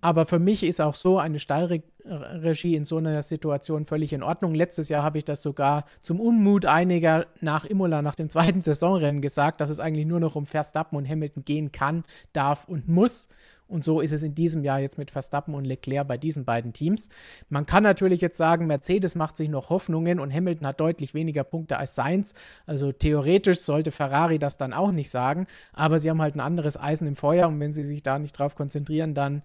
Aber 0.00 0.26
für 0.26 0.38
mich 0.38 0.62
ist 0.62 0.80
auch 0.80 0.94
so 0.94 1.18
eine 1.18 1.40
Stallregie 1.40 2.76
in 2.76 2.84
so 2.84 2.98
einer 2.98 3.22
Situation 3.22 3.84
völlig 3.84 4.12
in 4.12 4.22
Ordnung. 4.22 4.54
Letztes 4.54 4.88
Jahr 4.88 5.02
habe 5.02 5.18
ich 5.18 5.24
das 5.24 5.42
sogar 5.42 5.84
zum 6.00 6.20
Unmut 6.20 6.66
einiger 6.66 7.26
nach 7.40 7.64
Imola, 7.64 8.00
nach 8.02 8.14
dem 8.14 8.30
zweiten 8.30 8.60
Saisonrennen 8.60 9.22
gesagt, 9.22 9.60
dass 9.60 9.70
es 9.70 9.80
eigentlich 9.80 10.06
nur 10.06 10.20
noch 10.20 10.36
um 10.36 10.46
Verstappen 10.46 10.96
und 10.96 11.08
Hamilton 11.08 11.44
gehen 11.44 11.72
kann, 11.72 12.04
darf 12.32 12.66
und 12.68 12.88
muss. 12.88 13.28
Und 13.68 13.84
so 13.84 14.00
ist 14.00 14.12
es 14.12 14.22
in 14.22 14.34
diesem 14.34 14.64
Jahr 14.64 14.80
jetzt 14.80 14.96
mit 14.96 15.10
Verstappen 15.10 15.54
und 15.54 15.64
Leclerc 15.64 16.08
bei 16.08 16.16
diesen 16.16 16.44
beiden 16.44 16.72
Teams. 16.72 17.10
Man 17.50 17.66
kann 17.66 17.82
natürlich 17.82 18.22
jetzt 18.22 18.38
sagen, 18.38 18.66
Mercedes 18.66 19.14
macht 19.14 19.36
sich 19.36 19.50
noch 19.50 19.68
Hoffnungen 19.68 20.20
und 20.20 20.32
Hamilton 20.32 20.66
hat 20.66 20.80
deutlich 20.80 21.12
weniger 21.12 21.44
Punkte 21.44 21.76
als 21.76 21.94
Sainz. 21.94 22.34
Also 22.66 22.92
theoretisch 22.92 23.60
sollte 23.60 23.90
Ferrari 23.90 24.38
das 24.38 24.56
dann 24.56 24.72
auch 24.72 24.90
nicht 24.90 25.10
sagen, 25.10 25.46
aber 25.72 26.00
sie 26.00 26.08
haben 26.08 26.22
halt 26.22 26.34
ein 26.34 26.40
anderes 26.40 26.78
Eisen 26.78 27.06
im 27.06 27.14
Feuer 27.14 27.46
und 27.46 27.60
wenn 27.60 27.74
sie 27.74 27.84
sich 27.84 28.02
da 28.02 28.18
nicht 28.18 28.32
drauf 28.32 28.54
konzentrieren, 28.54 29.12
dann 29.14 29.42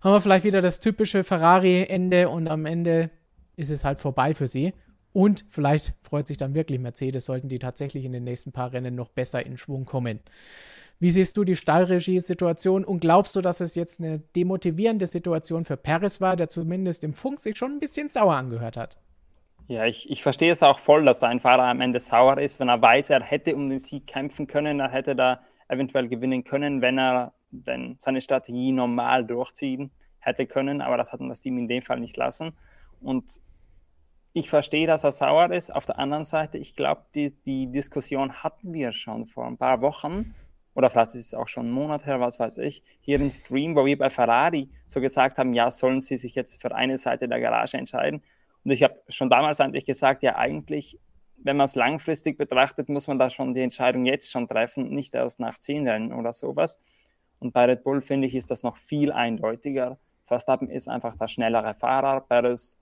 haben 0.00 0.12
wir 0.12 0.20
vielleicht 0.20 0.44
wieder 0.44 0.62
das 0.62 0.78
typische 0.78 1.24
Ferrari-Ende 1.24 2.28
und 2.28 2.48
am 2.48 2.66
Ende 2.66 3.10
ist 3.56 3.70
es 3.70 3.84
halt 3.84 3.98
vorbei 3.98 4.34
für 4.34 4.46
sie. 4.46 4.74
Und 5.12 5.46
vielleicht 5.48 5.94
freut 6.02 6.26
sich 6.26 6.36
dann 6.36 6.54
wirklich 6.54 6.78
Mercedes, 6.78 7.24
sollten 7.24 7.48
die 7.48 7.58
tatsächlich 7.58 8.04
in 8.04 8.12
den 8.12 8.24
nächsten 8.24 8.52
paar 8.52 8.72
Rennen 8.72 8.94
noch 8.94 9.08
besser 9.08 9.44
in 9.44 9.56
Schwung 9.56 9.86
kommen. 9.86 10.20
Wie 10.98 11.10
siehst 11.10 11.36
du 11.36 11.44
die 11.44 11.56
Stallregie-Situation 11.56 12.84
und 12.84 13.00
glaubst 13.00 13.36
du, 13.36 13.42
dass 13.42 13.60
es 13.60 13.74
jetzt 13.74 14.00
eine 14.00 14.20
demotivierende 14.34 15.06
Situation 15.06 15.64
für 15.64 15.76
Paris 15.76 16.20
war, 16.22 16.36
der 16.36 16.48
zumindest 16.48 17.04
im 17.04 17.12
Funk 17.12 17.38
sich 17.38 17.58
schon 17.58 17.72
ein 17.72 17.80
bisschen 17.80 18.08
sauer 18.08 18.34
angehört 18.34 18.78
hat? 18.78 18.96
Ja, 19.68 19.84
ich, 19.84 20.08
ich 20.08 20.22
verstehe 20.22 20.52
es 20.52 20.62
auch 20.62 20.78
voll, 20.78 21.04
dass 21.04 21.22
ein 21.22 21.40
Fahrer 21.40 21.64
am 21.64 21.80
Ende 21.80 22.00
sauer 22.00 22.38
ist, 22.38 22.60
wenn 22.60 22.68
er 22.68 22.80
weiß, 22.80 23.10
er 23.10 23.22
hätte 23.22 23.54
um 23.56 23.68
den 23.68 23.78
Sieg 23.78 24.06
kämpfen 24.06 24.46
können, 24.46 24.80
er 24.80 24.90
hätte 24.90 25.14
da 25.14 25.40
eventuell 25.68 26.08
gewinnen 26.08 26.44
können, 26.44 26.80
wenn 26.80 26.98
er 26.98 27.34
denn 27.50 27.98
seine 28.00 28.20
Strategie 28.20 28.72
normal 28.72 29.26
durchziehen 29.26 29.90
hätte 30.18 30.46
können, 30.46 30.80
aber 30.80 30.96
das 30.96 31.12
hat 31.12 31.20
das 31.20 31.40
Team 31.40 31.58
in 31.58 31.68
dem 31.68 31.82
Fall 31.82 32.00
nicht 32.00 32.16
lassen. 32.16 32.52
Und 33.00 33.40
ich 34.32 34.48
verstehe, 34.48 34.86
dass 34.86 35.04
er 35.04 35.12
sauer 35.12 35.50
ist. 35.50 35.74
Auf 35.74 35.86
der 35.86 35.98
anderen 35.98 36.24
Seite, 36.24 36.58
ich 36.58 36.74
glaube, 36.74 37.02
die, 37.14 37.32
die 37.44 37.66
Diskussion 37.66 38.42
hatten 38.42 38.72
wir 38.72 38.92
schon 38.92 39.26
vor 39.26 39.46
ein 39.46 39.56
paar 39.56 39.80
Wochen 39.80 40.34
oder 40.76 40.90
vielleicht 40.90 41.14
ist 41.14 41.26
es 41.26 41.34
auch 41.34 41.48
schon 41.48 41.64
einen 41.64 41.74
Monat 41.74 42.04
her, 42.04 42.20
was 42.20 42.38
weiß 42.38 42.58
ich, 42.58 42.82
hier 43.00 43.18
im 43.18 43.30
Stream, 43.30 43.74
wo 43.74 43.86
wir 43.86 43.96
bei 43.96 44.10
Ferrari 44.10 44.68
so 44.86 45.00
gesagt 45.00 45.38
haben, 45.38 45.54
ja, 45.54 45.70
sollen 45.70 46.02
sie 46.02 46.18
sich 46.18 46.34
jetzt 46.34 46.60
für 46.60 46.74
eine 46.74 46.98
Seite 46.98 47.28
der 47.28 47.40
Garage 47.40 47.78
entscheiden? 47.78 48.22
Und 48.62 48.70
ich 48.70 48.82
habe 48.82 49.00
schon 49.08 49.30
damals 49.30 49.58
eigentlich 49.58 49.86
gesagt, 49.86 50.22
ja, 50.22 50.36
eigentlich, 50.36 51.00
wenn 51.38 51.56
man 51.56 51.64
es 51.64 51.76
langfristig 51.76 52.36
betrachtet, 52.36 52.90
muss 52.90 53.06
man 53.06 53.18
da 53.18 53.30
schon 53.30 53.54
die 53.54 53.62
Entscheidung 53.62 54.04
jetzt 54.04 54.30
schon 54.30 54.48
treffen, 54.48 54.90
nicht 54.90 55.14
erst 55.14 55.40
nach 55.40 55.56
zehn 55.56 55.88
Rennen 55.88 56.12
oder 56.12 56.34
sowas. 56.34 56.78
Und 57.38 57.54
bei 57.54 57.64
Red 57.64 57.82
Bull, 57.82 58.02
finde 58.02 58.26
ich, 58.26 58.34
ist 58.34 58.50
das 58.50 58.62
noch 58.62 58.76
viel 58.76 59.12
eindeutiger. 59.12 59.98
Verstappen 60.26 60.68
ist 60.68 60.88
einfach 60.88 61.16
der 61.16 61.28
schnellere 61.28 61.74
Fahrer. 61.74 62.20
Perez 62.20 62.78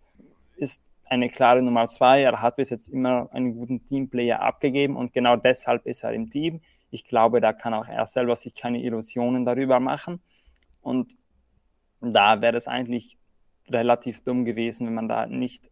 ist 0.57 0.91
eine 1.05 1.29
klare 1.29 1.63
Nummer 1.63 1.87
zwei. 1.87 2.23
Er 2.23 2.43
hat 2.43 2.57
bis 2.57 2.71
jetzt 2.71 2.89
immer 2.89 3.29
einen 3.33 3.55
guten 3.55 3.85
Teamplayer 3.85 4.41
abgegeben 4.41 4.97
und 4.97 5.13
genau 5.13 5.37
deshalb 5.37 5.87
ist 5.87 6.03
er 6.03 6.13
im 6.13 6.29
Team. 6.29 6.61
Ich 6.95 7.05
glaube, 7.05 7.41
da 7.41 7.53
kann 7.53 7.75
auch 7.75 7.89
er 7.89 8.07
selber 8.07 8.37
sich 8.37 8.55
keine 8.55 8.81
Illusionen 8.81 9.45
darüber 9.45 9.81
machen. 9.81 10.23
Und 10.81 11.17
da 12.01 12.41
wäre 12.41 12.57
es 12.57 12.69
eigentlich 12.69 13.19
relativ 13.69 14.23
dumm 14.23 14.45
gewesen, 14.45 14.87
wenn 14.87 14.95
man 14.95 15.09
da 15.09 15.27
nicht 15.27 15.71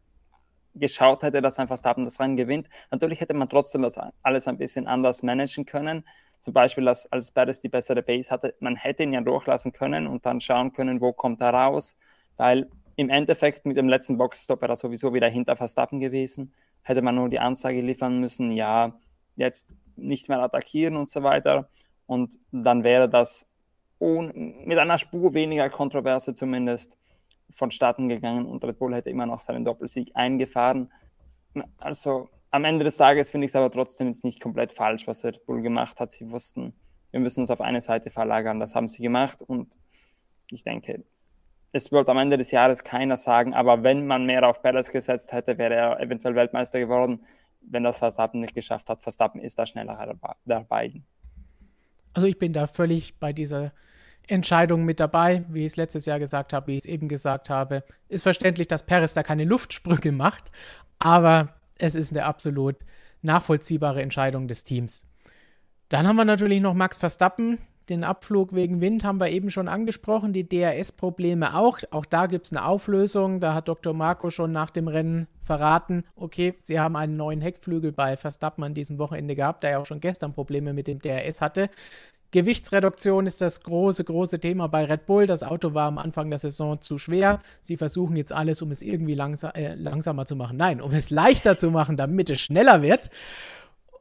geschaut 0.74 1.22
hätte, 1.22 1.40
dass 1.40 1.60
ein 1.60 1.68
Verstappen 1.68 2.02
das 2.02 2.18
Rennen 2.18 2.36
gewinnt. 2.36 2.68
Natürlich 2.90 3.20
hätte 3.20 3.34
man 3.34 3.48
trotzdem 3.48 3.82
das 3.82 4.00
alles 4.22 4.48
ein 4.48 4.58
bisschen 4.58 4.88
anders 4.88 5.22
managen 5.22 5.64
können. 5.64 6.04
Zum 6.40 6.54
Beispiel, 6.54 6.84
dass, 6.84 7.06
als 7.12 7.30
Perez 7.30 7.60
die 7.60 7.68
bessere 7.68 8.02
Base 8.02 8.28
hatte, 8.32 8.56
man 8.58 8.74
hätte 8.74 9.04
ihn 9.04 9.12
ja 9.12 9.20
durchlassen 9.20 9.72
können 9.72 10.08
und 10.08 10.26
dann 10.26 10.40
schauen 10.40 10.72
können, 10.72 11.00
wo 11.00 11.12
kommt 11.12 11.40
er 11.40 11.54
raus. 11.54 11.96
Weil 12.36 12.68
im 12.96 13.10
Endeffekt 13.10 13.64
mit 13.64 13.76
dem 13.76 13.88
letzten 13.88 14.18
Boxstop 14.18 14.60
wäre 14.60 14.72
er 14.72 14.76
sowieso 14.76 15.14
wieder 15.14 15.28
hinter 15.28 15.54
Verstappen 15.54 16.00
gewesen. 16.00 16.52
Hätte 16.82 17.00
man 17.00 17.14
nur 17.14 17.28
die 17.28 17.38
Ansage 17.38 17.80
liefern 17.80 18.18
müssen, 18.18 18.50
ja, 18.50 18.98
jetzt 19.36 19.74
nicht 19.96 20.28
mehr 20.28 20.40
attackieren 20.40 20.96
und 20.96 21.10
so 21.10 21.22
weiter. 21.22 21.68
Und 22.06 22.38
dann 22.50 22.84
wäre 22.84 23.08
das 23.08 23.46
mit 24.00 24.78
einer 24.78 24.98
Spur 24.98 25.32
weniger 25.32 25.70
Kontroverse 25.70 26.34
zumindest 26.34 26.98
vonstatten 27.50 28.08
gegangen 28.08 28.46
und 28.46 28.64
Red 28.64 28.78
Bull 28.78 28.94
hätte 28.94 29.10
immer 29.10 29.26
noch 29.26 29.40
seinen 29.40 29.64
Doppelsieg 29.64 30.10
eingefahren. 30.14 30.90
Also 31.78 32.28
am 32.50 32.64
Ende 32.64 32.84
des 32.84 32.96
Tages 32.96 33.30
finde 33.30 33.44
ich 33.44 33.52
es 33.52 33.56
aber 33.56 33.70
trotzdem 33.70 34.08
jetzt 34.08 34.24
nicht 34.24 34.40
komplett 34.40 34.72
falsch, 34.72 35.06
was 35.06 35.24
Red 35.24 35.44
Bull 35.46 35.62
gemacht 35.62 36.00
hat. 36.00 36.10
Sie 36.10 36.30
wussten, 36.30 36.74
wir 37.12 37.20
müssen 37.20 37.40
uns 37.40 37.50
auf 37.50 37.60
eine 37.60 37.80
Seite 37.80 38.10
verlagern. 38.10 38.58
Das 38.58 38.74
haben 38.74 38.88
sie 38.88 39.02
gemacht 39.02 39.42
und 39.42 39.78
ich 40.50 40.64
denke, 40.64 41.04
es 41.72 41.92
wird 41.92 42.08
am 42.08 42.18
Ende 42.18 42.36
des 42.36 42.50
Jahres 42.50 42.84
keiner 42.84 43.16
sagen, 43.16 43.54
aber 43.54 43.82
wenn 43.82 44.06
man 44.06 44.26
mehr 44.26 44.46
auf 44.46 44.60
Perez 44.62 44.90
gesetzt 44.90 45.32
hätte, 45.32 45.56
wäre 45.58 45.74
er 45.74 46.00
eventuell 46.00 46.34
Weltmeister 46.34 46.78
geworden 46.80 47.24
wenn 47.68 47.84
das 47.84 47.98
Verstappen 47.98 48.40
nicht 48.40 48.54
geschafft 48.54 48.88
hat. 48.88 49.02
Verstappen 49.02 49.40
ist 49.40 49.58
da 49.58 49.66
schneller 49.66 50.16
der 50.44 50.60
beiden. 50.60 51.04
Also 52.14 52.28
ich 52.28 52.38
bin 52.38 52.52
da 52.52 52.66
völlig 52.66 53.18
bei 53.18 53.32
dieser 53.32 53.72
Entscheidung 54.28 54.84
mit 54.84 55.00
dabei, 55.00 55.44
wie 55.48 55.60
ich 55.60 55.72
es 55.72 55.76
letztes 55.76 56.06
Jahr 56.06 56.18
gesagt 56.18 56.52
habe, 56.52 56.68
wie 56.68 56.76
ich 56.76 56.84
es 56.84 56.86
eben 56.86 57.08
gesagt 57.08 57.50
habe. 57.50 57.84
Ist 58.08 58.22
verständlich, 58.22 58.68
dass 58.68 58.86
Perez 58.86 59.14
da 59.14 59.22
keine 59.22 59.44
Luftsprünge 59.44 60.12
macht, 60.12 60.52
aber 60.98 61.54
es 61.78 61.94
ist 61.94 62.12
eine 62.12 62.24
absolut 62.24 62.76
nachvollziehbare 63.22 64.02
Entscheidung 64.02 64.48
des 64.48 64.64
Teams. 64.64 65.06
Dann 65.88 66.06
haben 66.06 66.16
wir 66.16 66.24
natürlich 66.24 66.60
noch 66.60 66.74
Max 66.74 66.96
Verstappen, 66.96 67.58
den 67.88 68.04
Abflug 68.04 68.54
wegen 68.54 68.80
Wind 68.80 69.04
haben 69.04 69.20
wir 69.20 69.30
eben 69.30 69.50
schon 69.50 69.68
angesprochen, 69.68 70.32
die 70.32 70.48
DRS-Probleme 70.48 71.56
auch. 71.56 71.78
Auch 71.90 72.04
da 72.04 72.26
gibt 72.26 72.46
es 72.46 72.52
eine 72.52 72.64
Auflösung. 72.64 73.40
Da 73.40 73.54
hat 73.54 73.68
Dr. 73.68 73.92
Marco 73.94 74.30
schon 74.30 74.52
nach 74.52 74.70
dem 74.70 74.88
Rennen 74.88 75.26
verraten, 75.42 76.04
okay, 76.14 76.54
sie 76.62 76.78
haben 76.78 76.94
einen 76.94 77.16
neuen 77.16 77.40
Heckflügel 77.40 77.92
bei 77.92 78.16
Verstappen 78.16 78.62
an 78.62 78.74
diesem 78.74 78.98
Wochenende 78.98 79.34
gehabt, 79.34 79.64
der 79.64 79.70
ja 79.70 79.78
auch 79.78 79.86
schon 79.86 80.00
gestern 80.00 80.32
Probleme 80.32 80.72
mit 80.72 80.86
dem 80.86 81.00
DRS 81.00 81.40
hatte. 81.40 81.68
Gewichtsreduktion 82.32 83.26
ist 83.26 83.42
das 83.42 83.60
große, 83.60 84.04
große 84.04 84.40
Thema 84.40 84.66
bei 84.66 84.86
Red 84.86 85.04
Bull. 85.04 85.26
Das 85.26 85.42
Auto 85.42 85.74
war 85.74 85.86
am 85.86 85.98
Anfang 85.98 86.30
der 86.30 86.38
Saison 86.38 86.80
zu 86.80 86.96
schwer. 86.96 87.40
Sie 87.62 87.76
versuchen 87.76 88.16
jetzt 88.16 88.32
alles, 88.32 88.62
um 88.62 88.70
es 88.70 88.80
irgendwie 88.80 89.14
langsa 89.14 89.50
äh, 89.50 89.74
langsamer 89.74 90.24
zu 90.24 90.34
machen. 90.34 90.56
Nein, 90.56 90.80
um 90.80 90.92
es 90.92 91.10
leichter 91.10 91.58
zu 91.58 91.70
machen, 91.70 91.98
damit 91.98 92.30
es 92.30 92.40
schneller 92.40 92.80
wird. 92.80 93.10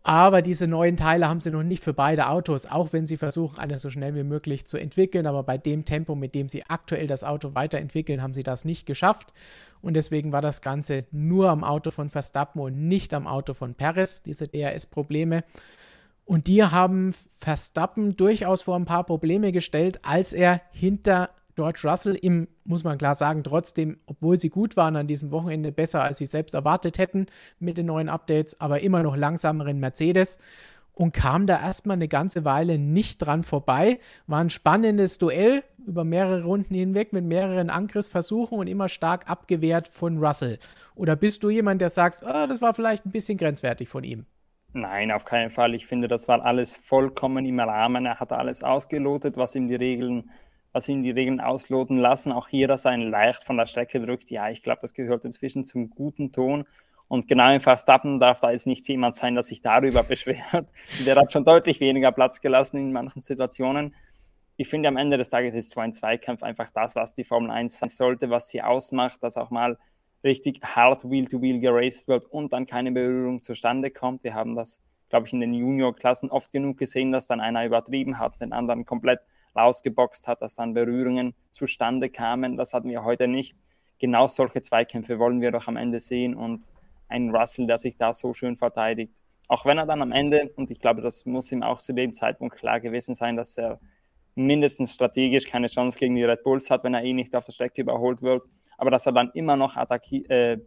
Aber 0.04 0.42
diese 0.42 0.68
neuen 0.68 0.98
Teile 0.98 1.28
haben 1.28 1.42
sie 1.42 1.52
noch 1.52 1.62
nicht 1.62 1.84
für 1.84 1.94
beide 1.94 2.28
Autos, 2.28 2.66
auch 2.66 2.92
wenn 2.92 3.06
sie 3.06 3.18
versuchen, 3.18 3.60
alles 3.60 3.84
so 3.84 3.92
schnell 3.92 4.16
wie 4.16 4.24
möglich 4.24 4.66
zu 4.66 4.78
entwickeln. 4.78 5.28
Aber 5.28 5.44
bei 5.44 5.60
dem 5.60 5.86
Tempo, 5.86 6.16
mit 6.16 6.34
dem 6.34 6.50
sie 6.50 6.64
aktuell 6.68 7.06
das 7.06 7.24
Auto 7.24 7.54
weiterentwickeln, 7.54 8.22
haben 8.22 8.34
sie 8.34 8.44
das 8.44 8.66
nicht 8.66 8.88
geschafft. 8.88 9.32
Und 9.82 9.94
deswegen 9.94 10.32
war 10.32 10.42
das 10.42 10.62
Ganze 10.62 11.06
nur 11.12 11.50
am 11.50 11.64
Auto 11.64 11.92
von 11.92 12.10
Verstappen 12.10 12.62
und 12.62 12.88
nicht 12.88 13.14
am 13.14 13.28
Auto 13.28 13.54
von 13.54 13.76
Perez, 13.76 14.24
diese 14.24 14.48
DRS-Probleme. 14.48 15.44
Und 16.26 16.48
die 16.48 16.64
haben 16.64 17.14
Verstappen 17.38 18.16
durchaus 18.16 18.64
vor 18.64 18.76
ein 18.76 18.86
paar 18.86 19.04
Probleme 19.04 19.52
gestellt, 19.52 20.00
als 20.04 20.34
er 20.34 20.62
hinter 20.72 21.30
George 21.56 21.82
Russell 21.84 22.16
im, 22.16 22.48
muss 22.64 22.84
man 22.84 22.98
klar 22.98 23.16
sagen, 23.16 23.44
trotzdem, 23.44 23.98
obwohl 24.06 24.38
sie 24.38 24.50
gut 24.50 24.78
waren 24.78 24.96
an 24.96 25.08
diesem 25.08 25.32
Wochenende, 25.32 25.72
besser 25.72 26.04
als 26.04 26.18
sie 26.18 26.26
selbst 26.26 26.54
erwartet 26.54 26.98
hätten 26.98 27.28
mit 27.60 27.78
den 27.78 27.86
neuen 27.88 28.10
Updates, 28.10 28.60
aber 28.60 28.82
immer 28.82 29.04
noch 29.04 29.16
langsameren 29.16 29.80
Mercedes 29.80 30.38
und 30.94 31.14
kam 31.14 31.48
da 31.48 31.60
erstmal 31.60 31.96
eine 31.96 32.08
ganze 32.08 32.46
Weile 32.46 32.78
nicht 32.78 33.18
dran 33.18 33.44
vorbei. 33.44 34.00
War 34.28 34.40
ein 34.40 34.50
spannendes 34.50 35.18
Duell 35.18 35.64
über 35.86 36.04
mehrere 36.04 36.44
Runden 36.44 36.76
hinweg 36.76 37.14
mit 37.14 37.26
mehreren 37.26 37.70
Angriffsversuchen 37.70 38.60
und 38.60 38.68
immer 38.68 38.90
stark 38.90 39.30
abgewehrt 39.30 39.88
von 39.88 40.18
Russell. 40.24 40.60
Oder 40.96 41.16
bist 41.16 41.44
du 41.44 41.50
jemand, 41.50 41.82
der 41.82 41.90
sagt, 41.90 42.24
oh, 42.24 42.46
das 42.48 42.62
war 42.62 42.74
vielleicht 42.74 43.06
ein 43.06 43.12
bisschen 43.12 43.38
grenzwertig 43.38 43.90
von 43.90 44.04
ihm? 44.04 44.26
Nein, 44.74 45.12
auf 45.12 45.26
keinen 45.26 45.52
Fall. 45.52 45.74
Ich 45.74 45.86
finde, 45.86 46.08
das 46.08 46.28
war 46.28 46.46
alles 46.46 46.74
vollkommen 46.74 47.46
im 47.46 47.60
Rahmen. 47.60 48.06
Er 48.06 48.20
hat 48.20 48.32
alles 48.32 48.64
ausgelotet, 48.64 49.38
was 49.38 49.56
ihm 49.56 49.68
die 49.68 49.76
Regeln 49.76 50.30
was 50.74 50.88
ihn 50.88 51.04
die 51.04 51.12
Regeln 51.12 51.42
ausloten 51.42 51.98
lassen. 51.98 52.32
Auch 52.32 52.48
hier, 52.48 52.68
dass 52.68 52.86
er 52.86 52.94
ihn 52.94 53.10
leicht 53.10 53.44
von 53.44 53.58
der 53.58 53.66
Strecke 53.66 54.00
drückt. 54.00 54.32
Ja, 54.32 54.50
ich 54.50 54.64
glaube, 54.64 54.82
das 54.82 54.94
gehört 54.94 55.26
inzwischen 55.26 55.64
zum 55.64 55.90
guten 55.90 56.32
Ton. 56.32 56.66
Und 57.08 57.28
genau 57.28 57.54
im 57.54 57.60
Verstappen 57.60 58.22
darf 58.22 58.40
da 58.40 58.52
jetzt 58.52 58.68
nicht 58.68 58.88
jemand 58.88 59.16
sein, 59.16 59.34
der 59.34 59.44
sich 59.44 59.62
darüber 59.62 60.04
beschwert. 60.04 60.70
Der 61.06 61.16
hat 61.16 61.32
schon 61.32 61.44
deutlich 61.44 61.80
weniger 61.82 62.12
Platz 62.12 62.40
gelassen 62.40 62.78
in 62.78 62.94
manchen 62.94 63.22
Situationen. 63.22 63.94
Ich 64.56 64.70
finde, 64.70 64.88
am 64.88 64.98
Ende 64.98 65.18
des 65.18 65.30
Tages 65.30 65.54
ist 65.54 65.72
so 65.72 65.82
ein 65.82 65.92
Zweikampf 65.92 66.44
einfach 66.44 66.70
das, 66.74 66.96
was 66.96 67.16
die 67.16 67.24
Formel 67.24 67.52
1 67.52 67.80
sein 67.80 67.90
sollte, 67.90 68.30
was 68.30 68.50
sie 68.50 68.62
ausmacht, 68.62 69.24
dass 69.24 69.36
auch 69.36 69.50
mal 69.50 69.78
richtig 70.24 70.62
hart 70.64 71.10
Wheel-to-Wheel 71.10 71.58
-wheel 71.58 71.62
geraced 71.62 72.08
wird 72.08 72.26
und 72.26 72.54
dann 72.54 72.66
keine 72.66 72.92
Berührung 72.92 73.42
zustande 73.42 73.92
kommt. 73.92 74.24
Wir 74.24 74.34
haben 74.34 74.56
das, 74.56 74.82
glaube 75.10 75.28
ich, 75.28 75.34
in 75.34 75.42
den 75.42 75.54
Junior-Klassen 75.54 76.30
oft 76.30 76.54
genug 76.54 76.78
gesehen, 76.78 77.12
dass 77.12 77.28
dann 77.28 77.42
einer 77.42 77.66
übertrieben 77.66 78.20
hat, 78.20 78.40
den 78.40 78.54
anderen 78.54 78.86
komplett 78.86 79.20
rausgeboxt 79.56 80.28
hat, 80.28 80.42
dass 80.42 80.56
dann 80.56 80.74
Berührungen 80.74 81.34
zustande 81.50 82.10
kamen. 82.10 82.58
Das 82.58 82.74
hatten 82.74 82.90
wir 82.90 83.04
heute 83.04 83.28
nicht. 83.28 83.58
Genau 84.00 84.28
solche 84.28 84.62
Zweikämpfe 84.62 85.20
wollen 85.20 85.42
wir 85.42 85.52
doch 85.52 85.68
am 85.68 85.78
Ende 85.78 86.00
sehen 86.00 86.36
und 86.36 86.66
ein 87.08 87.30
Russell, 87.36 87.68
der 87.68 87.78
sich 87.78 87.98
da 87.98 88.14
so 88.14 88.34
schön 88.34 88.56
verteidigt. 88.56 89.14
Auch 89.48 89.66
wenn 89.66 89.78
er 89.78 89.86
dann 89.86 90.02
am 90.02 90.12
Ende, 90.12 90.50
und 90.56 90.72
ich 90.72 90.80
glaube, 90.80 91.02
das 91.02 91.26
muss 91.26 91.52
ihm 91.52 91.62
auch 91.62 91.80
zu 91.80 91.94
dem 91.94 92.14
Zeitpunkt 92.14 92.56
klar 92.56 92.80
gewesen 92.80 93.14
sein, 93.14 93.36
dass 93.36 93.58
er 93.58 93.80
mindestens 94.34 94.94
strategisch 94.94 95.46
keine 95.46 95.68
Chance 95.68 96.00
gegen 96.00 96.16
die 96.16 96.24
Red 96.24 96.44
Bulls 96.44 96.70
hat, 96.70 96.84
wenn 96.84 96.94
er 96.94 97.04
eh 97.04 97.14
nicht 97.14 97.36
auf 97.36 97.46
der 97.46 97.52
Strecke 97.52 97.82
überholt 97.82 98.22
wird. 98.22 98.46
Aber 98.78 98.90
dass 98.90 99.06
er 99.06 99.12
dann 99.12 99.30
immer 99.34 99.58
noch 99.58 99.76
äh, 99.76 100.58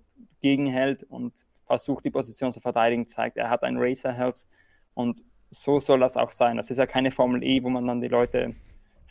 gegenhält 0.41 1.03
und 1.05 1.33
versucht, 1.67 2.05
die 2.05 2.11
Position 2.11 2.53
zu 2.53 2.61
verteidigen, 2.61 3.07
zeigt, 3.07 3.39
er 3.39 3.49
hat 3.49 3.63
ein 3.63 3.79
Racer-Herz. 3.79 4.49
Und 4.93 5.23
so 5.51 5.81
soll 5.81 6.01
das 6.01 6.17
auch 6.17 6.31
sein. 6.31 6.57
Das 6.57 6.71
ist 6.71 6.79
ja 6.79 6.87
keine 6.87 7.11
Formel 7.11 7.43
E, 7.43 7.63
wo 7.63 7.71
man 7.71 7.87
dann 7.87 8.01
die 8.01 8.09
Leute 8.09 8.55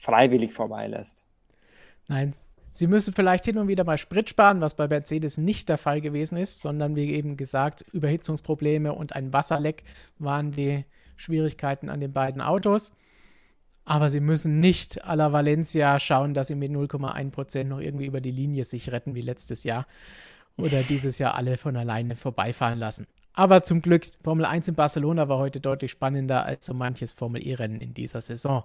freiwillig 0.03 0.53
vorbeilässt. 0.53 1.25
Nein, 2.07 2.33
Sie 2.75 2.87
müssen 2.87 3.13
vielleicht 3.13 3.45
hin 3.45 3.59
und 3.59 3.67
wieder 3.67 3.83
mal 3.83 3.99
Sprit 3.99 4.29
sparen, 4.29 4.59
was 4.59 4.75
bei 4.75 4.87
Mercedes 4.87 5.37
nicht 5.37 5.69
der 5.69 5.77
Fall 5.77 6.01
gewesen 6.01 6.39
ist, 6.39 6.59
sondern 6.59 6.95
wie 6.95 7.11
eben 7.11 7.37
gesagt, 7.37 7.85
Überhitzungsprobleme 7.93 8.93
und 8.93 9.15
ein 9.15 9.31
Wasserleck 9.31 9.83
waren 10.17 10.51
die 10.51 10.83
Schwierigkeiten 11.15 11.87
an 11.89 11.99
den 11.99 12.13
beiden 12.13 12.41
Autos. 12.41 12.91
Aber 13.85 14.09
sie 14.09 14.21
müssen 14.21 14.59
nicht 14.59 15.05
à 15.05 15.15
la 15.15 15.31
Valencia 15.31 15.99
schauen, 15.99 16.33
dass 16.33 16.47
sie 16.47 16.55
mit 16.55 16.71
0,1% 16.71 17.65
noch 17.65 17.79
irgendwie 17.79 18.07
über 18.07 18.21
die 18.21 18.31
Linie 18.31 18.63
sich 18.63 18.91
retten 18.91 19.13
wie 19.13 19.21
letztes 19.21 19.63
Jahr 19.63 19.85
oder 20.57 20.81
dieses 20.81 21.19
Jahr 21.19 21.35
alle 21.35 21.57
von 21.57 21.77
alleine 21.77 22.15
vorbeifahren 22.15 22.79
lassen. 22.79 23.05
Aber 23.33 23.61
zum 23.63 23.83
Glück, 23.83 24.03
Formel 24.23 24.45
1 24.45 24.69
in 24.69 24.75
Barcelona 24.75 25.29
war 25.29 25.37
heute 25.37 25.59
deutlich 25.59 25.91
spannender 25.91 26.43
als 26.45 26.65
so 26.65 26.73
manches 26.73 27.13
Formel 27.13 27.45
E-Rennen 27.45 27.81
in 27.81 27.93
dieser 27.93 28.21
Saison. 28.21 28.63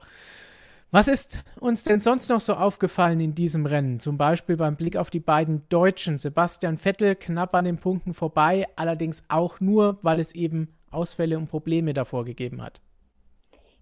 Was 0.90 1.06
ist 1.06 1.44
uns 1.60 1.84
denn 1.84 2.00
sonst 2.00 2.30
noch 2.30 2.40
so 2.40 2.54
aufgefallen 2.54 3.20
in 3.20 3.34
diesem 3.34 3.66
Rennen? 3.66 4.00
Zum 4.00 4.16
Beispiel 4.16 4.56
beim 4.56 4.76
Blick 4.76 4.96
auf 4.96 5.10
die 5.10 5.20
beiden 5.20 5.68
Deutschen. 5.68 6.16
Sebastian 6.16 6.78
Vettel 6.78 7.14
knapp 7.14 7.54
an 7.54 7.66
den 7.66 7.76
Punkten 7.76 8.14
vorbei, 8.14 8.66
allerdings 8.74 9.22
auch 9.28 9.60
nur, 9.60 9.98
weil 10.00 10.18
es 10.18 10.34
eben 10.34 10.74
Ausfälle 10.90 11.36
und 11.36 11.48
Probleme 11.48 11.92
davor 11.92 12.24
gegeben 12.24 12.62
hat. 12.62 12.80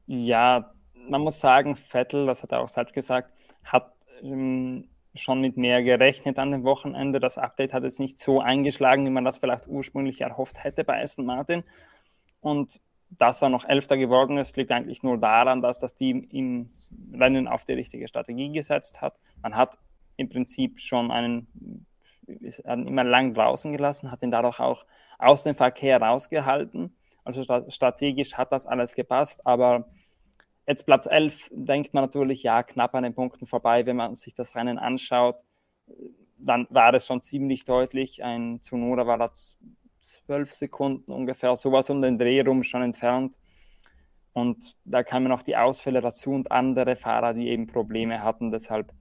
Ja, 0.07 0.73
man 1.09 1.21
muss 1.21 1.39
sagen, 1.39 1.77
Vettel, 1.77 2.27
das 2.27 2.43
hat 2.43 2.51
er 2.51 2.61
auch 2.61 2.69
selbst 2.69 2.93
gesagt, 2.93 3.31
hat 3.63 3.93
ähm, 4.23 4.89
schon 5.15 5.41
mit 5.41 5.57
mehr 5.57 5.85
gerechnet 5.85 6.41
an 6.41 6.51
dem 6.51 6.65
Wochenende. 6.65 7.21
Das 7.21 7.39
Update 7.39 7.73
hat 7.73 7.85
jetzt 7.85 8.01
nicht 8.01 8.19
so 8.19 8.41
eingeschlagen, 8.41 9.07
wie 9.07 9.11
man 9.11 9.25
das 9.25 9.39
vielleicht 9.39 9.69
ursprünglich 9.69 10.23
erhofft 10.23 10.65
hätte 10.65 10.83
bei 10.83 11.01
Aston 11.01 11.25
Martin. 11.25 11.63
Und 12.41 12.81
dass 13.11 13.43
er 13.43 13.49
noch 13.49 13.65
Elfter 13.65 13.97
geworden 13.97 14.37
ist, 14.39 14.57
liegt 14.57 14.73
eigentlich 14.73 15.03
nur 15.03 15.19
daran, 15.19 15.63
dass 15.63 15.79
das 15.79 15.95
Team 15.95 16.27
im 16.31 16.71
Rennen 17.13 17.49
auf 17.49 17.65
die 17.65 17.73
richtige 17.73 18.09
Strategie 18.09 18.51
gesetzt 18.51 19.01
hat. 19.01 19.19
Man 19.43 19.57
hat 19.57 19.79
im 20.17 20.29
Prinzip 20.29 20.81
schon 20.81 21.11
einen, 21.11 21.87
einen 22.65 22.87
immer 22.87 23.05
lang 23.05 23.35
draußen 23.35 23.73
gelassen, 23.73 24.11
hat 24.11 24.23
ihn 24.23 24.31
dadurch 24.31 24.61
auch 24.61 24.87
aus 25.19 25.45
dem 25.45 25.55
Verkehr 25.55 26.01
rausgehalten. 26.01 26.97
Also 27.25 27.43
strategisch 27.69 28.35
hat 28.35 28.53
das 28.53 28.67
alles 28.67 28.95
gepasst, 28.95 29.47
aber 29.47 29.89
jetzt 30.67 30.85
Platz 30.85 31.07
11 31.07 31.51
denkt 31.53 31.95
man 31.95 32.05
natürlich, 32.05 32.43
ja, 32.43 32.63
knapp 32.63 32.95
an 32.95 33.05
den 33.05 33.15
Punkten 33.15 33.47
vorbei, 33.47 33.87
wenn 33.87 33.97
man 33.97 34.15
sich 34.15 34.35
das 34.35 34.55
Rennen 34.55 34.79
anschaut. 34.79 35.43
Dann 36.39 36.67
war 36.71 36.93
es 36.95 37.07
schon 37.07 37.21
ziemlich 37.21 37.65
deutlich. 37.65 38.23
Ein 38.23 38.61
Zunoda 38.61 39.07
war 39.07 39.19
das 39.19 39.57
zwölf 40.11 40.53
Sekunden 40.53 41.13
ungefähr, 41.13 41.55
sowas 41.57 41.91
um 41.91 42.03
den 42.03 42.19
Dreh 42.19 42.41
rum 42.41 42.63
schon 42.63 42.83
entfernt. 42.83 43.37
Und 44.33 44.77
da 44.85 45.03
kamen 45.03 45.29
noch 45.29 45.43
die 45.43 45.57
Ausfälle 45.57 46.01
dazu 46.01 46.31
und 46.31 46.53
andere 46.53 46.97
Fahrer, 46.97 47.33
die 47.33 47.49
eben 47.49 47.67
Probleme 47.67 48.23
hatten. 48.23 48.51
Deshalb, 48.51 48.93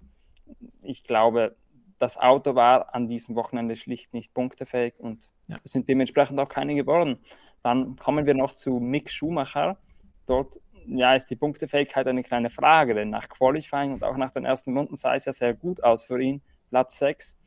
ich 0.82 1.04
glaube, 1.04 1.56
das 2.00 2.18
Auto 2.18 2.56
war 2.56 2.94
an 2.94 3.08
diesem 3.08 3.36
Wochenende 3.36 3.76
schlicht 3.76 4.14
nicht 4.14 4.34
punktefähig 4.34 4.94
und 4.98 5.30
ja. 5.48 5.58
sind 5.64 5.88
dementsprechend 5.88 6.40
auch 6.40 6.50
keine 6.50 6.76
geworden. 6.76 7.20
Dann 7.64 7.96
kommen 7.96 8.26
wir 8.26 8.34
noch 8.34 8.54
zu 8.54 8.80
Mick 8.80 9.12
Schumacher. 9.12 9.78
Dort 10.26 10.60
ja, 10.88 11.16
ist 11.16 11.30
die 11.30 11.36
Punktefähigkeit 11.36 12.08
eine 12.08 12.24
kleine 12.24 12.50
Frage, 12.50 12.94
denn 12.94 13.10
nach 13.10 13.28
Qualifying 13.28 13.94
und 13.94 14.04
auch 14.04 14.18
nach 14.18 14.32
den 14.32 14.46
ersten 14.46 14.78
Runden 14.78 14.96
sah 14.96 15.16
es 15.16 15.26
ja 15.26 15.34
sehr 15.34 15.54
gut 15.54 15.84
aus 15.84 16.04
für 16.04 16.22
ihn, 16.22 16.42
Platz 16.70 16.98
6. 17.00 17.38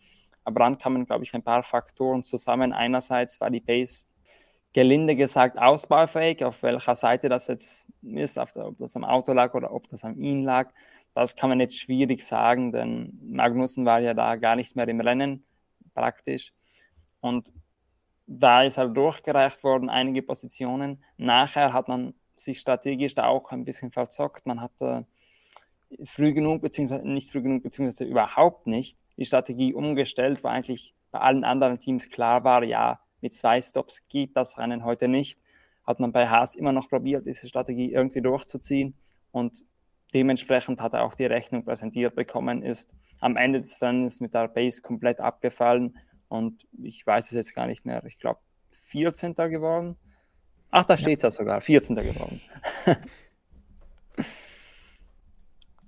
Aber 0.49 0.61
dann 0.61 0.79
kamen, 0.79 1.05
glaube 1.05 1.25
ich, 1.25 1.35
ein 1.35 1.43
paar 1.43 1.63
Faktoren 1.63 2.25
zusammen. 2.25 2.73
Einerseits 2.73 3.39
war 3.39 3.51
die 3.51 3.61
Base 3.61 4.07
gelinde 4.73 5.15
gesagt 5.15 5.59
ausbaufähig, 5.59 6.43
auf 6.43 6.63
welcher 6.63 6.95
Seite 6.95 7.29
das 7.29 7.49
jetzt 7.49 7.87
ist, 8.01 8.37
der, 8.37 8.67
ob 8.67 8.79
das 8.79 8.97
am 8.97 9.05
Auto 9.05 9.35
lag 9.35 9.53
oder 9.53 9.75
ob 9.75 9.89
das 9.89 10.05
an 10.05 10.17
ihm 10.17 10.45
lag. 10.45 10.73
Das 11.13 11.37
kann 11.37 11.51
man 11.51 11.61
jetzt 11.61 11.79
schwierig 11.79 12.25
sagen, 12.25 12.73
denn 12.73 13.19
Magnussen 13.23 13.85
war 13.85 14.01
ja 14.01 14.15
da 14.15 14.37
gar 14.37 14.57
nicht 14.57 14.75
mehr 14.75 14.89
im 14.89 15.03
Rennen, 15.03 15.45
praktisch. 15.93 16.55
Und 17.21 17.53
da 18.27 18.63
ist 18.63 18.79
er 18.79 18.89
durchgereicht 18.89 19.63
worden, 19.65 19.91
einige 19.91 20.23
Positionen. 20.23 21.05
Nachher 21.19 21.75
hat 21.75 21.89
man 21.89 22.15
sich 22.37 22.59
strategisch 22.61 23.15
da 23.15 23.27
auch 23.27 23.51
ein 23.51 23.67
bisschen 23.67 23.91
verzockt. 23.91 24.47
Man 24.47 24.63
hatte 24.63 25.07
früh 26.05 26.33
genug, 26.33 26.63
beziehungsweise 26.63 27.07
nicht 27.07 27.31
früh 27.31 27.43
genug, 27.43 27.65
beziehungsweise 27.65 28.05
überhaupt 28.05 28.67
nicht 28.67 28.99
die 29.19 29.25
Strategie 29.25 29.75
umgestellt, 29.75 30.43
wo 30.43 30.49
eigentlich 30.49 30.95
bei 31.11 31.19
allen 31.19 31.45
anderen 31.45 31.79
Teams 31.79 32.09
klar 32.09 32.45
war, 32.45 32.63
ja, 32.63 33.01
mit 33.21 33.35
zwei 33.35 33.61
Stops 33.61 34.07
geht 34.09 34.37
das 34.37 34.59
Rennen 34.59 34.85
heute 34.85 35.09
nicht. 35.09 35.41
Hat 35.85 36.01
man 36.01 36.13
bei 36.13 36.29
Haas 36.29 36.55
immer 36.55 36.73
noch 36.73 36.89
probiert, 36.89 37.27
diese 37.27 37.49
Strategie 37.49 37.93
irgendwie 37.93 38.23
durchzuziehen 38.23 38.95
und 39.33 39.65
dementsprechend 40.15 40.81
hat 40.81 40.95
er 40.95 41.03
auch 41.03 41.15
die 41.15 41.27
Rechnung 41.27 41.65
präsentiert 41.65 42.15
bekommen, 42.15 42.63
ist 42.63 42.95
am 43.21 43.37
Ende 43.37 43.61
des 43.61 43.83
Rennens 43.83 44.21
mit 44.21 44.35
der 44.35 44.49
Base 44.49 44.81
komplett 44.83 45.21
abgefallen 45.21 45.99
und 46.29 46.67
ich 46.81 47.05
weiß 47.07 47.27
es 47.27 47.33
jetzt 47.33 47.55
gar 47.55 47.67
nicht 47.67 47.85
mehr, 47.85 48.05
ich 48.05 48.19
glaube 48.19 48.41
14. 48.87 49.35
geworden. 49.35 49.97
Ach, 50.71 50.85
da 50.85 50.97
steht 50.97 51.19
es 51.19 51.23
ja. 51.23 51.27
ja 51.29 51.31
sogar, 51.31 51.61
14. 51.61 51.97
geworden. 51.97 52.41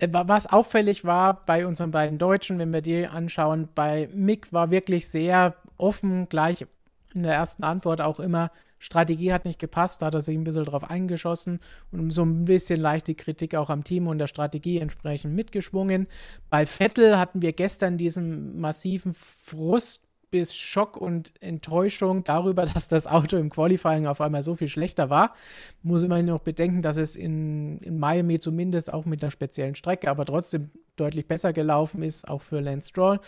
Äh, 0.01 0.09
was 0.11 0.47
auffällig 0.47 1.05
war 1.05 1.45
bei 1.45 1.65
unseren 1.65 1.91
beiden 1.91 2.17
Deutschen, 2.17 2.59
wenn 2.59 2.73
wir 2.73 2.81
die 2.81 3.07
anschauen, 3.07 3.69
bei 3.73 4.09
Mick 4.13 4.51
war 4.51 4.71
wirklich 4.71 5.07
sehr 5.07 5.55
offen, 5.77 6.27
gleich 6.27 6.65
in 7.13 7.23
der 7.23 7.33
ersten 7.33 7.63
Antwort 7.63 8.01
auch 8.01 8.19
immer, 8.19 8.51
Strategie 8.79 9.31
hat 9.31 9.45
nicht 9.45 9.59
gepasst, 9.59 10.01
da 10.01 10.07
hat 10.07 10.15
er 10.15 10.21
sich 10.21 10.35
ein 10.35 10.43
bisschen 10.43 10.65
drauf 10.65 10.89
eingeschossen 10.89 11.59
und 11.91 12.09
so 12.09 12.23
ein 12.23 12.45
bisschen 12.45 12.79
leicht 12.79 13.07
die 13.07 13.15
Kritik 13.15 13.53
auch 13.53 13.69
am 13.69 13.83
Team 13.83 14.07
und 14.07 14.17
der 14.17 14.25
Strategie 14.25 14.79
entsprechend 14.79 15.35
mitgeschwungen. 15.35 16.07
Bei 16.49 16.65
Vettel 16.65 17.19
hatten 17.19 17.43
wir 17.43 17.53
gestern 17.53 17.99
diesen 17.99 18.59
massiven 18.59 19.13
Frust 19.13 20.01
bis 20.31 20.55
Schock 20.55 20.97
und 20.97 21.33
Enttäuschung 21.41 22.23
darüber, 22.23 22.65
dass 22.73 22.87
das 22.87 23.05
Auto 23.05 23.37
im 23.37 23.49
Qualifying 23.49 24.07
auf 24.07 24.21
einmal 24.21 24.41
so 24.41 24.55
viel 24.55 24.69
schlechter 24.69 25.09
war. 25.09 25.35
Muss 25.83 26.03
immerhin 26.03 26.25
noch 26.25 26.39
bedenken, 26.39 26.81
dass 26.81 26.97
es 26.97 27.15
in, 27.15 27.77
in 27.79 27.99
Miami 27.99 28.39
zumindest 28.39 28.91
auch 28.91 29.05
mit 29.05 29.21
einer 29.21 29.31
speziellen 29.31 29.75
Strecke, 29.75 30.09
aber 30.09 30.25
trotzdem 30.25 30.71
deutlich 30.95 31.27
besser 31.27 31.53
gelaufen 31.53 32.01
ist, 32.01 32.27
auch 32.27 32.41
für 32.41 32.59
Lance 32.59 32.89
Stroll. 32.89 33.19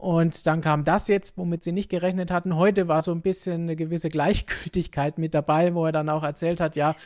Und 0.00 0.46
dann 0.46 0.62
kam 0.62 0.84
das 0.84 1.08
jetzt, 1.08 1.36
womit 1.36 1.62
sie 1.62 1.72
nicht 1.72 1.90
gerechnet 1.90 2.30
hatten. 2.30 2.56
Heute 2.56 2.88
war 2.88 3.02
so 3.02 3.12
ein 3.12 3.20
bisschen 3.20 3.62
eine 3.62 3.76
gewisse 3.76 4.08
Gleichgültigkeit 4.08 5.18
mit 5.18 5.34
dabei, 5.34 5.74
wo 5.74 5.84
er 5.84 5.92
dann 5.92 6.08
auch 6.08 6.22
erzählt 6.22 6.58
hat, 6.58 6.74
ja, 6.74 6.96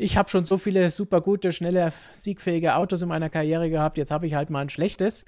ich 0.00 0.16
habe 0.16 0.30
schon 0.30 0.44
so 0.44 0.56
viele 0.56 0.88
super 0.88 1.20
gute, 1.20 1.52
schnelle, 1.52 1.92
siegfähige 2.12 2.76
Autos 2.76 3.02
in 3.02 3.08
meiner 3.08 3.28
Karriere 3.28 3.68
gehabt, 3.68 3.98
jetzt 3.98 4.10
habe 4.10 4.26
ich 4.26 4.34
halt 4.34 4.48
mal 4.48 4.60
ein 4.60 4.70
schlechtes. 4.70 5.26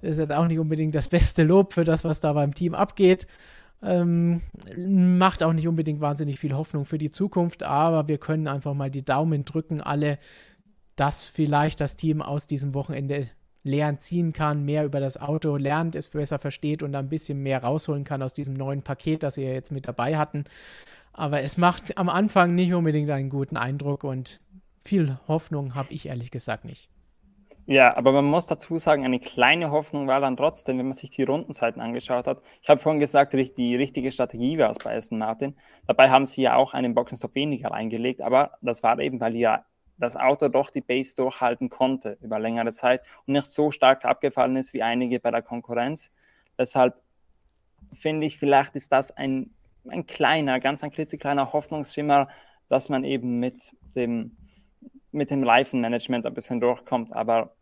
Das 0.00 0.12
ist 0.12 0.18
jetzt 0.18 0.32
auch 0.32 0.46
nicht 0.46 0.58
unbedingt 0.58 0.94
das 0.94 1.08
beste 1.08 1.42
Lob 1.42 1.74
für 1.74 1.84
das, 1.84 2.04
was 2.04 2.20
da 2.20 2.32
beim 2.32 2.54
Team 2.54 2.74
abgeht. 2.74 3.26
Ähm, 3.82 4.40
macht 4.76 5.42
auch 5.42 5.52
nicht 5.52 5.68
unbedingt 5.68 6.00
wahnsinnig 6.00 6.40
viel 6.40 6.54
Hoffnung 6.54 6.86
für 6.86 6.96
die 6.96 7.10
Zukunft, 7.10 7.62
aber 7.62 8.08
wir 8.08 8.16
können 8.16 8.48
einfach 8.48 8.72
mal 8.72 8.90
die 8.90 9.04
Daumen 9.04 9.44
drücken, 9.44 9.82
alle, 9.82 10.18
dass 10.96 11.26
vielleicht 11.26 11.80
das 11.80 11.96
Team 11.96 12.22
aus 12.22 12.46
diesem 12.46 12.72
Wochenende 12.72 13.28
lernen 13.62 13.98
ziehen 13.98 14.32
kann, 14.32 14.64
mehr 14.64 14.86
über 14.86 15.00
das 15.00 15.20
Auto 15.20 15.56
lernt, 15.56 15.96
es 15.96 16.08
besser 16.08 16.38
versteht 16.38 16.82
und 16.82 16.94
ein 16.94 17.10
bisschen 17.10 17.42
mehr 17.42 17.62
rausholen 17.62 18.04
kann 18.04 18.22
aus 18.22 18.32
diesem 18.32 18.54
neuen 18.54 18.82
Paket, 18.82 19.22
das 19.22 19.34
sie 19.34 19.44
ja 19.44 19.52
jetzt 19.52 19.72
mit 19.72 19.86
dabei 19.86 20.16
hatten. 20.16 20.44
Aber 21.14 21.42
es 21.42 21.56
macht 21.56 21.96
am 21.96 22.08
Anfang 22.08 22.54
nicht 22.54 22.74
unbedingt 22.74 23.08
einen 23.10 23.30
guten 23.30 23.56
Eindruck 23.56 24.04
und 24.04 24.40
viel 24.84 25.18
Hoffnung 25.28 25.74
habe 25.74 25.92
ich 25.92 26.06
ehrlich 26.06 26.30
gesagt 26.30 26.64
nicht. 26.64 26.90
Ja, 27.66 27.96
aber 27.96 28.12
man 28.12 28.26
muss 28.26 28.46
dazu 28.46 28.78
sagen, 28.78 29.04
eine 29.06 29.20
kleine 29.20 29.70
Hoffnung 29.70 30.06
war 30.06 30.20
dann 30.20 30.36
trotzdem, 30.36 30.76
wenn 30.76 30.86
man 30.86 30.94
sich 30.94 31.08
die 31.08 31.22
Rundenzeiten 31.22 31.80
angeschaut 31.80 32.26
hat. 32.26 32.42
Ich 32.60 32.68
habe 32.68 32.78
vorhin 32.78 33.00
gesagt, 33.00 33.32
die 33.32 33.76
richtige 33.76 34.12
Strategie 34.12 34.58
war 34.58 34.70
es 34.70 34.78
bei 34.78 34.94
Aston 34.94 35.18
Martin. 35.18 35.56
Dabei 35.86 36.10
haben 36.10 36.26
sie 36.26 36.42
ja 36.42 36.56
auch 36.56 36.74
einen 36.74 36.94
Boxenstopp 36.94 37.34
weniger 37.34 37.70
reingelegt, 37.70 38.20
aber 38.20 38.52
das 38.60 38.82
war 38.82 38.98
eben, 38.98 39.18
weil 39.18 39.34
ja 39.36 39.64
das 39.96 40.16
Auto 40.16 40.48
doch 40.48 40.70
die 40.70 40.82
Base 40.82 41.14
durchhalten 41.14 41.70
konnte 41.70 42.18
über 42.20 42.38
längere 42.38 42.72
Zeit 42.72 43.02
und 43.26 43.32
nicht 43.32 43.46
so 43.46 43.70
stark 43.70 44.04
abgefallen 44.04 44.56
ist 44.56 44.74
wie 44.74 44.82
einige 44.82 45.20
bei 45.20 45.30
der 45.30 45.42
Konkurrenz. 45.42 46.12
Deshalb 46.58 47.00
finde 47.94 48.26
ich, 48.26 48.38
vielleicht 48.38 48.74
ist 48.74 48.92
das 48.92 49.10
ein, 49.16 49.54
ein 49.88 50.06
kleiner, 50.06 50.60
ganz 50.60 50.82
ein 50.82 50.90
klitzekleiner 50.90 51.52
Hoffnungsschimmer, 51.52 52.28
dass 52.68 52.88
man 52.88 53.04
eben 53.04 53.38
mit 53.38 53.74
dem, 53.94 54.36
mit 55.12 55.30
dem 55.30 55.44
Reifenmanagement 55.44 56.26
ein 56.26 56.34
bisschen 56.34 56.60
durchkommt. 56.60 57.12
Aber 57.12 57.54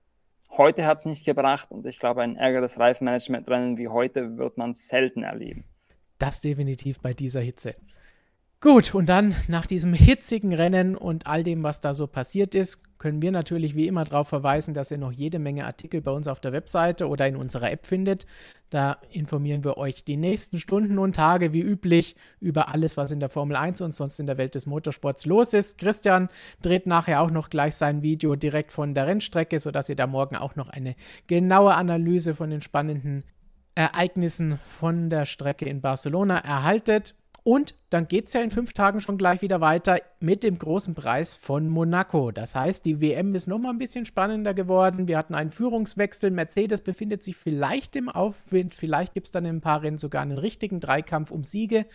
heute 0.50 0.86
hat 0.86 0.98
es 0.98 1.04
nicht 1.04 1.24
gebracht 1.24 1.70
und 1.70 1.86
ich 1.86 1.98
glaube, 1.98 2.22
ein 2.22 2.36
ärgeres 2.36 2.78
Reifenmanagement-Rennen 2.78 3.76
wie 3.78 3.88
heute 3.88 4.36
wird 4.38 4.58
man 4.58 4.74
selten 4.74 5.22
erleben. 5.22 5.64
Das 6.18 6.40
definitiv 6.40 7.00
bei 7.00 7.14
dieser 7.14 7.40
Hitze. 7.40 7.74
Gut, 8.60 8.94
und 8.94 9.08
dann 9.08 9.34
nach 9.48 9.66
diesem 9.66 9.92
hitzigen 9.92 10.54
Rennen 10.54 10.94
und 10.94 11.26
all 11.26 11.42
dem, 11.42 11.64
was 11.64 11.80
da 11.80 11.94
so 11.94 12.06
passiert 12.06 12.54
ist, 12.54 12.80
können 13.02 13.20
wir 13.20 13.32
natürlich 13.32 13.74
wie 13.74 13.88
immer 13.88 14.04
darauf 14.04 14.28
verweisen, 14.28 14.74
dass 14.74 14.92
ihr 14.92 14.96
noch 14.96 15.10
jede 15.10 15.40
Menge 15.40 15.66
Artikel 15.66 16.00
bei 16.00 16.12
uns 16.12 16.28
auf 16.28 16.38
der 16.38 16.52
Webseite 16.52 17.08
oder 17.08 17.26
in 17.26 17.34
unserer 17.34 17.72
App 17.72 17.84
findet. 17.84 18.26
Da 18.70 18.98
informieren 19.10 19.64
wir 19.64 19.76
euch 19.76 20.04
die 20.04 20.16
nächsten 20.16 20.60
Stunden 20.60 21.00
und 21.00 21.16
Tage 21.16 21.52
wie 21.52 21.62
üblich 21.62 22.14
über 22.38 22.68
alles, 22.68 22.96
was 22.96 23.10
in 23.10 23.18
der 23.18 23.28
Formel 23.28 23.56
1 23.56 23.80
und 23.80 23.92
sonst 23.92 24.20
in 24.20 24.26
der 24.26 24.38
Welt 24.38 24.54
des 24.54 24.66
Motorsports 24.66 25.26
los 25.26 25.52
ist. 25.52 25.78
Christian 25.78 26.28
dreht 26.62 26.86
nachher 26.86 27.22
auch 27.22 27.32
noch 27.32 27.50
gleich 27.50 27.74
sein 27.74 28.02
Video 28.02 28.36
direkt 28.36 28.70
von 28.70 28.94
der 28.94 29.08
Rennstrecke, 29.08 29.58
sodass 29.58 29.88
ihr 29.88 29.96
da 29.96 30.06
morgen 30.06 30.36
auch 30.36 30.54
noch 30.54 30.68
eine 30.68 30.94
genaue 31.26 31.74
Analyse 31.74 32.36
von 32.36 32.50
den 32.50 32.60
spannenden 32.60 33.24
Ereignissen 33.74 34.60
von 34.78 35.10
der 35.10 35.26
Strecke 35.26 35.64
in 35.64 35.80
Barcelona 35.80 36.38
erhaltet. 36.38 37.16
Und 37.44 37.74
dann 37.90 38.06
geht 38.06 38.28
es 38.28 38.34
ja 38.34 38.40
in 38.40 38.50
fünf 38.50 38.72
Tagen 38.72 39.00
schon 39.00 39.18
gleich 39.18 39.42
wieder 39.42 39.60
weiter 39.60 39.98
mit 40.20 40.44
dem 40.44 40.58
großen 40.58 40.94
Preis 40.94 41.36
von 41.36 41.68
Monaco. 41.68 42.30
Das 42.30 42.54
heißt, 42.54 42.84
die 42.86 43.00
WM 43.00 43.34
ist 43.34 43.48
nochmal 43.48 43.72
ein 43.72 43.78
bisschen 43.78 44.06
spannender 44.06 44.54
geworden. 44.54 45.08
Wir 45.08 45.18
hatten 45.18 45.34
einen 45.34 45.50
Führungswechsel. 45.50 46.30
Mercedes 46.30 46.82
befindet 46.82 47.24
sich 47.24 47.36
vielleicht 47.36 47.96
im 47.96 48.08
Aufwind. 48.08 48.74
Vielleicht 48.74 49.14
gibt 49.14 49.26
es 49.26 49.32
dann 49.32 49.44
in 49.44 49.56
ein 49.56 49.60
paar 49.60 49.82
Rennen 49.82 49.98
sogar 49.98 50.22
einen 50.22 50.38
richtigen 50.38 50.78
Dreikampf 50.78 51.32
um 51.32 51.42
Siege. 51.42 51.86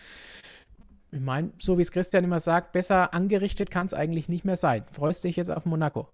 Ich 1.11 1.21
meine, 1.21 1.51
so 1.59 1.77
wie 1.77 1.81
es 1.81 1.93
Christian 1.93 2.25
immer 2.25 2.41
sagt, 2.41 2.73
besser 2.73 3.13
angerichtet 3.13 3.71
kann 3.71 3.85
es 3.85 3.93
eigentlich 3.93 4.27
nicht 4.27 4.43
mehr 4.43 4.57
sein. 4.57 4.83
Freust 4.91 5.23
du 5.23 5.29
dich 5.29 5.37
jetzt 5.37 5.49
auf 5.49 5.65
Monaco? 5.65 6.09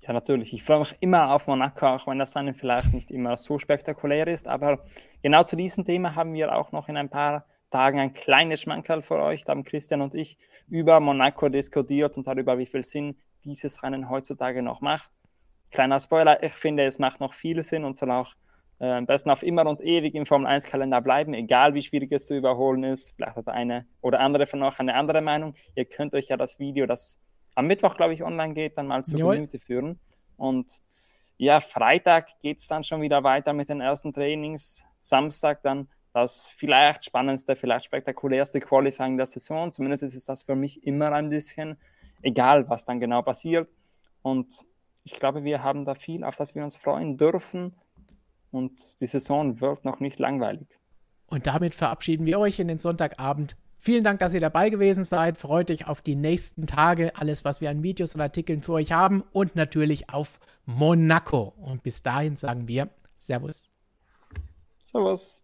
Ja, 0.00 0.12
natürlich. 0.12 0.52
Ich 0.52 0.64
freue 0.64 0.80
mich 0.80 0.96
immer 0.98 1.32
auf 1.32 1.46
Monaco, 1.46 1.86
auch 1.86 2.06
wenn 2.08 2.18
das 2.18 2.32
dann 2.32 2.52
vielleicht 2.52 2.92
nicht 2.92 3.12
immer 3.12 3.36
so 3.36 3.60
spektakulär 3.60 4.26
ist. 4.26 4.48
Aber 4.48 4.80
genau 5.22 5.44
zu 5.44 5.54
diesem 5.54 5.84
Thema 5.84 6.16
haben 6.16 6.34
wir 6.34 6.54
auch 6.56 6.72
noch 6.72 6.88
in 6.88 6.96
ein 6.96 7.08
paar 7.08 7.46
Tagen 7.74 7.98
ein 7.98 8.12
kleines 8.12 8.60
Schmankerl 8.60 9.02
für 9.02 9.16
euch. 9.16 9.44
Da 9.44 9.50
haben 9.50 9.64
Christian 9.64 10.00
und 10.00 10.14
ich 10.14 10.38
über 10.68 11.00
Monaco 11.00 11.48
diskutiert 11.48 12.16
und 12.16 12.28
darüber, 12.28 12.56
wie 12.56 12.66
viel 12.66 12.84
Sinn 12.84 13.16
dieses 13.42 13.82
Rennen 13.82 14.08
heutzutage 14.08 14.62
noch 14.62 14.80
macht. 14.80 15.10
Kleiner 15.72 15.98
Spoiler, 15.98 16.40
ich 16.44 16.52
finde, 16.52 16.84
es 16.84 17.00
macht 17.00 17.18
noch 17.18 17.34
viel 17.34 17.64
Sinn 17.64 17.84
und 17.84 17.96
soll 17.96 18.12
auch 18.12 18.34
äh, 18.78 18.92
am 18.92 19.06
besten 19.06 19.28
auf 19.28 19.42
immer 19.42 19.66
und 19.66 19.80
ewig 19.80 20.14
im 20.14 20.24
Formel 20.24 20.46
1-Kalender 20.46 21.00
bleiben, 21.00 21.34
egal 21.34 21.74
wie 21.74 21.82
schwierig 21.82 22.12
es 22.12 22.28
zu 22.28 22.36
überholen 22.36 22.84
ist. 22.84 23.10
Vielleicht 23.16 23.34
hat 23.34 23.48
eine 23.48 23.86
oder 24.02 24.20
andere 24.20 24.46
von 24.46 24.62
euch 24.62 24.78
eine 24.78 24.94
andere 24.94 25.20
Meinung. 25.20 25.54
Ihr 25.74 25.84
könnt 25.84 26.14
euch 26.14 26.28
ja 26.28 26.36
das 26.36 26.60
Video, 26.60 26.86
das 26.86 27.20
am 27.56 27.66
Mittwoch, 27.66 27.96
glaube 27.96 28.14
ich, 28.14 28.22
online 28.22 28.54
geht, 28.54 28.78
dann 28.78 28.86
mal 28.86 29.04
zur 29.04 29.18
Jawohl. 29.18 29.34
Minute 29.34 29.58
führen. 29.58 29.98
Und 30.36 30.80
ja, 31.38 31.58
Freitag 31.58 32.38
geht 32.38 32.58
es 32.58 32.68
dann 32.68 32.84
schon 32.84 33.02
wieder 33.02 33.24
weiter 33.24 33.52
mit 33.52 33.68
den 33.68 33.80
ersten 33.80 34.12
Trainings. 34.12 34.84
Samstag 35.00 35.60
dann 35.62 35.88
das 36.14 36.46
vielleicht 36.56 37.04
spannendste, 37.04 37.56
vielleicht 37.56 37.86
spektakulärste 37.86 38.60
Qualifying 38.60 39.16
der 39.16 39.26
Saison. 39.26 39.72
Zumindest 39.72 40.04
ist 40.04 40.14
es 40.14 40.24
das 40.24 40.44
für 40.44 40.54
mich 40.54 40.86
immer 40.86 41.12
ein 41.12 41.28
bisschen, 41.28 41.76
egal 42.22 42.68
was 42.70 42.84
dann 42.84 43.00
genau 43.00 43.20
passiert. 43.22 43.68
Und 44.22 44.64
ich 45.02 45.14
glaube, 45.14 45.42
wir 45.42 45.64
haben 45.64 45.84
da 45.84 45.96
viel, 45.96 46.22
auf 46.22 46.36
das 46.36 46.54
wir 46.54 46.62
uns 46.62 46.76
freuen 46.76 47.16
dürfen. 47.16 47.74
Und 48.52 49.00
die 49.00 49.06
Saison 49.06 49.60
wird 49.60 49.84
noch 49.84 49.98
nicht 49.98 50.20
langweilig. 50.20 50.78
Und 51.26 51.48
damit 51.48 51.74
verabschieden 51.74 52.26
wir 52.26 52.38
euch 52.38 52.60
in 52.60 52.68
den 52.68 52.78
Sonntagabend. 52.78 53.56
Vielen 53.80 54.04
Dank, 54.04 54.20
dass 54.20 54.34
ihr 54.34 54.40
dabei 54.40 54.70
gewesen 54.70 55.02
seid. 55.02 55.36
Freut 55.36 55.68
euch 55.72 55.88
auf 55.88 56.00
die 56.00 56.14
nächsten 56.14 56.68
Tage, 56.68 57.16
alles, 57.16 57.44
was 57.44 57.60
wir 57.60 57.70
an 57.70 57.82
Videos 57.82 58.14
und 58.14 58.20
Artikeln 58.20 58.60
für 58.60 58.74
euch 58.74 58.92
haben 58.92 59.24
und 59.32 59.56
natürlich 59.56 60.10
auf 60.10 60.38
Monaco. 60.64 61.52
Und 61.56 61.82
bis 61.82 62.04
dahin 62.04 62.36
sagen 62.36 62.68
wir 62.68 62.88
Servus. 63.16 63.72
Servus. 64.84 65.43